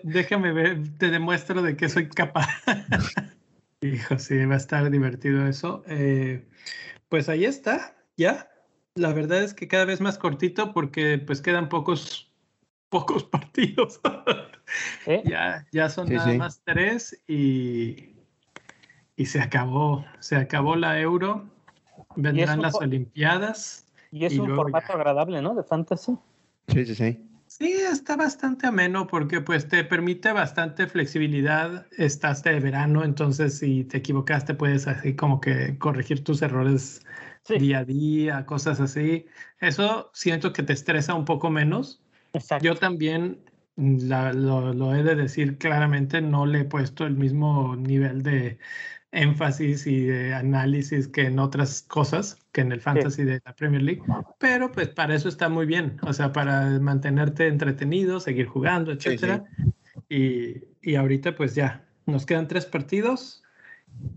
déjame 0.04 0.52
ver, 0.52 0.97
te 0.97 1.10
demuestro 1.10 1.62
de 1.62 1.76
que 1.76 1.89
soy 1.89 2.10
capaz. 2.10 2.49
Hijo, 3.82 4.17
sí, 4.17 4.45
va 4.45 4.56
a 4.56 4.58
estar 4.58 4.89
divertido 4.89 5.47
eso. 5.47 5.84
Eh, 5.88 6.47
pues 7.10 7.28
ahí 7.28 7.45
está, 7.45 7.95
ya 8.15 8.49
la 8.95 9.13
verdad 9.13 9.43
es 9.43 9.54
que 9.54 9.67
cada 9.67 9.86
vez 9.86 10.02
más 10.02 10.17
cortito 10.17 10.73
porque 10.73 11.17
pues 11.17 11.41
quedan 11.41 11.69
pocos, 11.69 12.32
pocos 12.89 13.23
partidos. 13.32 13.99
¿Eh? 15.06 15.23
ya, 15.26 15.65
ya 15.71 15.89
son 15.89 16.12
nada 16.12 16.34
más 16.34 16.62
tres 16.63 17.21
y, 17.28 18.12
y 19.15 19.26
se 19.26 19.39
acabó, 19.41 20.06
se 20.19 20.36
acabó 20.36 20.76
la 20.76 20.99
euro, 20.99 21.45
vendrán 22.15 22.62
las 22.62 22.76
Olimpiadas. 22.76 23.86
Y 24.12 24.26
es 24.26 24.38
un 24.38 24.56
formato 24.56 24.93
agradable, 24.93 25.41
¿no? 25.41 25.56
De 25.56 25.63
fantasy. 25.63 26.17
Sí, 26.67 26.86
sí, 26.86 26.95
sí. 26.95 27.30
Sí, 27.47 27.71
está 27.71 28.15
bastante 28.15 28.65
ameno 28.65 29.06
porque 29.06 29.39
pues 29.39 29.67
te 29.67 29.84
permite 29.84 30.32
bastante 30.32 30.88
flexibilidad. 30.88 31.86
Estás 31.97 32.41
de 32.41 32.60
verano, 32.60 33.04
entonces 33.04 33.60
si 33.60 33.84
te 33.84 33.97
equivocaste 33.97 34.56
puedes 34.56 34.88
así 34.88 35.15
como 35.15 35.39
que 35.39 35.78
corregir 35.78 36.23
tus 36.23 36.41
errores 36.41 37.06
día 37.47 37.80
a 37.80 37.86
día, 37.86 38.45
cosas 38.47 38.80
así. 38.80 39.28
Eso 39.60 40.10
siento 40.13 40.52
que 40.52 40.63
te 40.63 40.73
estresa 40.73 41.13
un 41.13 41.26
poco 41.26 41.52
menos. 41.52 42.02
Yo 42.62 42.76
también 42.76 43.43
lo, 43.76 44.95
he 44.95 45.04
de 45.04 45.15
decir 45.15 45.58
claramente, 45.58 46.21
no 46.21 46.45
le 46.45 46.62
he 46.62 46.65
puesto 46.65 47.06
el 47.06 47.15
mismo 47.15 47.76
nivel 47.76 48.23
de 48.23 48.58
énfasis 49.13 49.88
y 49.88 50.02
de 50.02 50.34
análisis 50.34 51.08
que 51.08 51.28
en 51.28 51.39
otras 51.39 51.84
cosas, 51.84 52.38
que 52.52 52.62
en 52.62 52.71
el 52.71 52.82
fantasy 52.82 53.23
de 53.23 53.41
la 53.45 53.54
Premier 53.56 53.82
League, 53.82 54.02
pero 54.39 54.71
pues 54.71 54.89
para 54.89 55.15
eso 55.15 55.30
está 55.30 55.47
muy 55.47 55.65
bien, 55.65 55.97
o 56.02 56.12
sea, 56.12 56.34
para 56.34 56.80
mantenerte 56.80 57.47
entretenido, 57.47 58.19
seguir 58.19 58.47
jugando, 58.47 58.91
etcétera. 58.91 59.43
Y, 60.10 60.63
y 60.82 60.95
ahorita 60.95 61.36
pues 61.36 61.56
ya, 61.56 61.86
nos 62.06 62.26
quedan 62.26 62.47
tres 62.47 62.65
partidos 62.65 63.43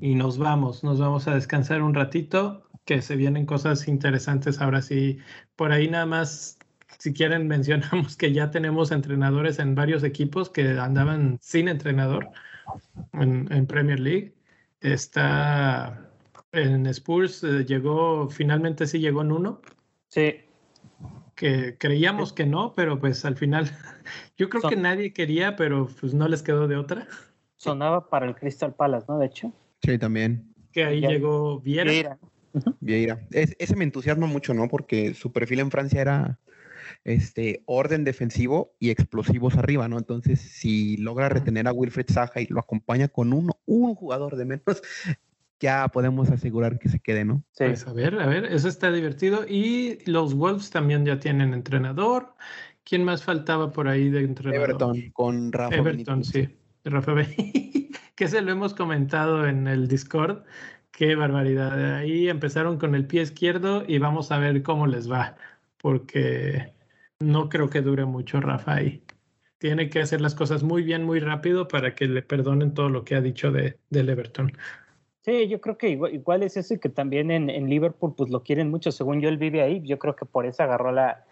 y 0.00 0.14
nos 0.14 0.38
vamos, 0.38 0.82
nos 0.82 0.98
vamos 0.98 1.28
a 1.28 1.35
descansar 1.35 1.82
un 1.82 1.94
ratito 1.94 2.66
que 2.87 3.02
se 3.02 3.16
vienen 3.16 3.44
cosas 3.44 3.88
interesantes 3.88 4.61
ahora 4.61 4.80
sí. 4.80 5.18
Por 5.56 5.72
ahí 5.72 5.88
nada 5.88 6.06
más, 6.06 6.59
si 6.98 7.12
quieren, 7.12 7.46
mencionamos 7.48 8.16
que 8.16 8.32
ya 8.32 8.50
tenemos 8.50 8.90
entrenadores 8.92 9.59
en 9.59 9.74
varios 9.74 10.02
equipos 10.02 10.48
que 10.48 10.78
andaban 10.78 11.38
sin 11.42 11.68
entrenador 11.68 12.30
en, 13.12 13.66
Premier 13.66 14.00
League. 14.00 14.35
Está 14.92 16.11
en 16.53 16.87
Spurs, 16.87 17.42
eh, 17.44 17.64
llegó, 17.64 18.29
finalmente 18.31 18.87
sí 18.87 18.99
llegó 18.99 19.22
en 19.22 19.33
uno. 19.33 19.61
Sí. 20.09 20.37
Que 21.35 21.77
creíamos 21.79 22.33
que 22.33 22.46
no, 22.46 22.75
pero 22.75 22.99
pues 22.99 23.25
al 23.25 23.37
final, 23.37 23.70
yo 24.38 24.49
creo 24.49 24.62
que 24.68 24.77
nadie 24.77 25.12
quería, 25.12 25.57
pero 25.57 25.88
pues 26.01 26.14
no 26.14 26.29
les 26.29 26.42
quedó 26.42 26.68
de 26.68 26.77
otra. 26.77 27.07
Sonaba 27.57 28.09
para 28.09 28.27
el 28.27 28.35
Crystal 28.35 28.75
Palace, 28.75 29.07
¿no? 29.09 29.18
De 29.18 29.27
hecho. 29.27 29.53
Sí, 29.83 29.99
también 29.99 30.57
que 30.77 30.85
ahí 30.85 31.01
llegó 31.01 31.59
Vieira. 31.61 31.90
Vieira. 31.90 32.18
Vieira. 32.81 33.27
ese 33.31 33.77
me 33.77 33.85
entusiasma 33.85 34.27
mucho, 34.27 34.53
¿no? 34.53 34.68
Porque 34.68 35.14
su 35.14 35.33
perfil 35.33 35.61
en 35.61 35.70
Francia 35.70 36.03
era 36.03 36.38
este 37.05 37.62
orden 37.66 38.05
defensivo 38.05 38.75
y 38.79 38.90
explosivos 38.90 39.57
arriba, 39.57 39.88
¿no? 39.88 39.99
Entonces, 39.99 40.40
si 40.40 40.96
logra 40.96 41.29
retener 41.29 41.68
a 41.68 41.72
Wilfred 41.72 42.07
Saja 42.09 42.40
y 42.40 42.46
lo 42.46 42.61
acompaña 42.61 43.09
con 43.09 43.33
uno, 43.33 43.59
un 43.66 43.94
jugador 43.94 44.37
de 44.37 44.44
menos, 44.44 44.83
ya 45.61 45.88
podemos 45.88 46.31
asegurar 46.31 46.79
que 46.79 46.88
se 46.88 47.01
quede, 47.01 47.25
¿no? 47.25 47.42
Sí. 47.53 47.64
Pues 47.64 47.87
a 47.87 47.92
ver, 47.92 48.20
a 48.20 48.27
ver, 48.27 48.46
eso 48.46 48.68
está 48.68 48.90
divertido. 48.92 49.46
Y 49.49 49.99
los 50.07 50.35
Wolves 50.35 50.70
también 50.70 51.05
ya 51.05 51.18
tienen 51.18 51.55
entrenador. 51.55 52.35
¿Quién 52.85 53.05
más 53.05 53.25
faltaba 53.25 53.72
por 53.72 53.88
ahí 53.88 54.11
de 54.11 54.20
entrenador? 54.20 54.70
Everton, 54.70 55.11
con 55.12 55.53
Rafa 55.53 55.75
Everton, 55.75 56.25
sí. 56.25 56.49
Rafa 56.85 57.14
que 58.14 58.29
se 58.29 58.40
lo 58.42 58.53
hemos 58.53 58.75
comentado 58.75 59.46
en 59.46 59.66
el 59.66 59.88
Discord. 59.88 60.44
Qué 60.92 61.14
barbaridad. 61.14 61.96
Ahí 61.96 62.29
empezaron 62.29 62.79
con 62.79 62.94
el 62.94 63.07
pie 63.07 63.22
izquierdo 63.22 63.85
y 63.87 63.99
vamos 63.99 64.31
a 64.33 64.38
ver 64.38 64.62
cómo 64.62 64.87
les 64.87 65.11
va. 65.11 65.37
Porque 65.79 66.72
no 67.20 67.48
creo 67.48 67.70
que 67.70 67.83
dure 67.83 68.05
mucho 68.05 68.40
Rafa 68.40 68.74
ahí. 68.74 69.02
Tiene 69.59 69.88
que 69.88 70.00
hacer 70.00 70.20
las 70.20 70.35
cosas 70.35 70.62
muy 70.62 70.83
bien, 70.83 71.05
muy 71.05 71.20
rápido 71.20 71.66
para 71.66 71.94
que 71.94 72.07
le 72.07 72.22
perdonen 72.22 72.74
todo 72.74 72.88
lo 72.88 73.05
que 73.05 73.14
ha 73.14 73.20
dicho 73.20 73.50
de, 73.50 73.79
del 73.90 74.09
Everton. 74.11 74.52
Sí, 75.22 75.48
yo 75.48 75.61
creo 75.61 75.76
que 75.76 75.88
igual, 75.88 76.42
es 76.42 76.57
eso 76.57 76.74
y 76.74 76.79
que 76.79 76.88
también 76.88 77.31
en, 77.31 77.68
Liverpool 77.68 78.14
pues 78.16 78.31
lo 78.31 78.42
quieren 78.42 78.70
mucho. 78.70 78.92
Según 78.92 79.20
yo, 79.20 79.29
él 79.29 79.38
vive 79.38 79.62
ahí. 79.62 79.83
Yo 79.85 79.98
creo 79.98 80.14
que 80.14 80.24
por 80.24 80.46
eso 80.46 80.62
agarró 80.62 80.92
la, 80.92 81.24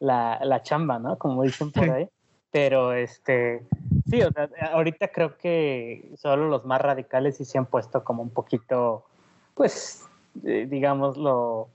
la, 0.00 0.62
chamba, 0.62 0.98
¿no? 0.98 1.16
Como 1.16 1.44
dicen 1.44 1.72
por 1.72 1.88
ahí. 1.88 2.08
Pero 2.50 2.92
este, 2.92 3.62
sí, 4.06 4.22
o 4.22 4.32
sea, 4.32 4.50
ahorita 4.72 5.08
creo 5.08 5.38
que 5.38 6.10
solo 6.16 6.48
los 6.48 6.64
más 6.64 6.80
radicales 6.80 7.36
sí 7.36 7.44
se 7.44 7.58
han 7.58 7.66
puesto 7.66 8.04
como 8.04 8.22
un 8.22 8.30
poquito, 8.30 9.04
pues, 9.54 10.06
eh, 10.44 10.66
digámoslo, 10.68 11.68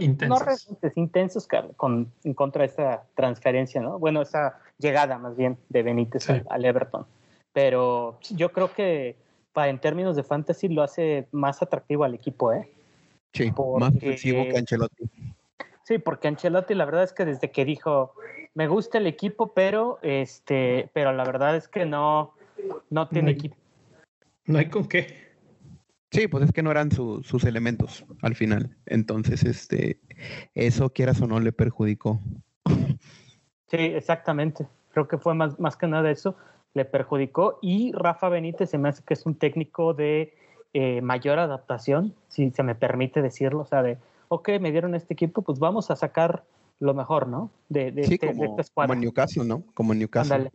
intensos. 0.00 0.68
no 0.82 0.90
intensos 0.96 1.48
con, 1.76 2.12
en 2.24 2.34
contra 2.34 2.62
de 2.62 2.68
esa 2.68 3.04
transferencia, 3.14 3.80
¿no? 3.80 3.98
Bueno, 3.98 4.22
esa 4.22 4.58
llegada 4.78 5.18
más 5.18 5.36
bien 5.36 5.58
de 5.68 5.82
Benítez 5.82 6.28
al, 6.28 6.64
Everton. 6.64 7.06
Pero 7.52 8.18
yo 8.30 8.52
creo 8.52 8.72
que 8.72 9.16
para, 9.52 9.68
en 9.68 9.80
términos 9.80 10.16
de 10.16 10.22
fantasy 10.22 10.68
lo 10.68 10.82
hace 10.82 11.28
más 11.32 11.62
atractivo 11.62 12.04
al 12.04 12.14
equipo, 12.14 12.52
¿eh? 12.52 12.70
Sí, 13.32 13.52
más 13.78 13.94
ofensivo 13.94 14.44
que 14.44 14.58
Ancelotti. 14.58 15.04
Sí, 15.84 15.98
porque 15.98 16.28
Ancelotti 16.28 16.74
la 16.74 16.84
verdad 16.84 17.04
es 17.04 17.12
que 17.12 17.24
desde 17.24 17.50
que 17.50 17.64
dijo, 17.64 18.14
me 18.54 18.66
gusta 18.66 18.98
el 18.98 19.06
equipo, 19.06 19.52
pero 19.54 19.98
este, 20.02 20.88
pero 20.92 21.12
la 21.12 21.24
verdad 21.24 21.56
es 21.56 21.68
que 21.68 21.86
no, 21.86 22.34
no 22.90 23.08
tiene 23.08 23.32
equipo. 23.32 23.56
No 24.46 24.58
hay 24.58 24.68
con 24.68 24.88
qué. 24.88 25.29
Sí, 26.10 26.26
pues 26.26 26.44
es 26.44 26.52
que 26.52 26.62
no 26.62 26.70
eran 26.70 26.90
sus 26.90 27.44
elementos 27.44 28.04
al 28.22 28.34
final. 28.34 28.76
Entonces, 28.86 29.44
este, 29.44 30.00
eso 30.54 30.90
quieras 30.90 31.20
o 31.20 31.26
no 31.26 31.38
le 31.38 31.52
perjudicó. 31.52 32.20
Sí, 33.68 33.76
exactamente. 33.76 34.66
Creo 34.92 35.06
que 35.06 35.18
fue 35.18 35.34
más, 35.34 35.60
más 35.60 35.76
que 35.76 35.86
nada 35.86 36.10
eso, 36.10 36.36
le 36.74 36.84
perjudicó. 36.84 37.58
Y 37.62 37.92
Rafa 37.92 38.28
Benítez 38.28 38.70
se 38.70 38.78
me 38.78 38.88
hace 38.88 39.04
que 39.04 39.14
es 39.14 39.24
un 39.24 39.36
técnico 39.36 39.94
de 39.94 40.34
eh, 40.72 41.00
mayor 41.00 41.38
adaptación, 41.38 42.14
si 42.28 42.50
se 42.50 42.62
me 42.64 42.74
permite 42.74 43.22
decirlo. 43.22 43.60
O 43.60 43.66
sea, 43.66 43.82
de, 43.82 43.98
ok, 44.28 44.48
me 44.60 44.72
dieron 44.72 44.96
este 44.96 45.14
equipo, 45.14 45.42
pues 45.42 45.60
vamos 45.60 45.92
a 45.92 45.96
sacar 45.96 46.44
lo 46.80 46.94
mejor, 46.94 47.28
¿no? 47.28 47.50
De, 47.68 47.92
de, 47.92 48.04
sí, 48.04 48.14
este, 48.14 48.26
como, 48.26 48.56
de 48.56 48.64
como 48.74 48.92
en 48.94 49.00
Newcastle, 49.00 49.44
¿no? 49.44 49.62
Como 49.74 49.92
en 49.92 50.00
Newcastle. 50.00 50.50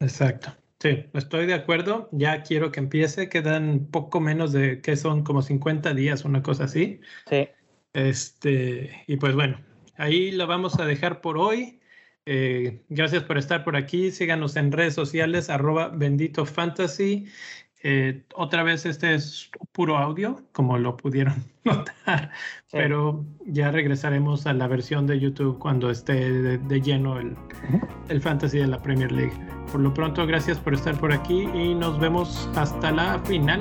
Exacto. 0.00 0.52
Sí, 0.84 1.06
estoy 1.14 1.46
de 1.46 1.54
acuerdo. 1.54 2.10
Ya 2.12 2.42
quiero 2.42 2.70
que 2.70 2.78
empiece. 2.78 3.30
Quedan 3.30 3.88
poco 3.90 4.20
menos 4.20 4.52
de 4.52 4.82
que 4.82 4.96
son 4.96 5.24
como 5.24 5.40
50 5.40 5.94
días, 5.94 6.26
una 6.26 6.42
cosa 6.42 6.64
así. 6.64 7.00
Sí. 7.26 7.48
Este, 7.94 9.02
y 9.06 9.16
pues 9.16 9.34
bueno, 9.34 9.64
ahí 9.96 10.30
lo 10.30 10.46
vamos 10.46 10.78
a 10.78 10.84
dejar 10.84 11.22
por 11.22 11.38
hoy. 11.38 11.80
Eh, 12.26 12.82
gracias 12.90 13.22
por 13.22 13.38
estar 13.38 13.64
por 13.64 13.76
aquí. 13.76 14.10
Síganos 14.10 14.56
en 14.56 14.72
redes 14.72 14.92
sociales, 14.92 15.48
arroba 15.48 15.88
bendito 15.88 16.44
fantasy. 16.44 17.28
Eh, 17.86 18.22
otra 18.34 18.62
vez 18.62 18.86
este 18.86 19.14
es 19.14 19.50
puro 19.72 19.98
audio, 19.98 20.40
como 20.52 20.78
lo 20.78 20.96
pudieron 20.96 21.34
notar, 21.64 22.30
pero 22.72 23.22
ya 23.44 23.70
regresaremos 23.70 24.46
a 24.46 24.54
la 24.54 24.66
versión 24.66 25.06
de 25.06 25.20
YouTube 25.20 25.58
cuando 25.58 25.90
esté 25.90 26.32
de, 26.56 26.80
lleno 26.80 27.20
el, 27.20 27.36
el, 28.08 28.22
fantasy 28.22 28.56
de 28.56 28.68
la 28.68 28.80
Premier 28.80 29.12
League. 29.12 29.34
Por 29.70 29.82
lo 29.82 29.92
pronto, 29.92 30.26
gracias 30.26 30.58
por 30.58 30.72
estar 30.72 30.98
por 30.98 31.12
aquí 31.12 31.42
y 31.54 31.74
nos 31.74 32.00
vemos 32.00 32.48
hasta 32.56 32.90
la 32.90 33.18
final, 33.18 33.60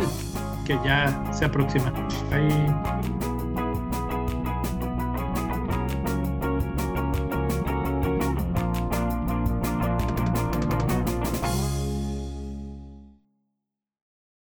que 0.65 0.75
ya 0.85 1.29
se 1.33 1.43
aproxima. 1.43 1.91
Bye. 2.31 3.12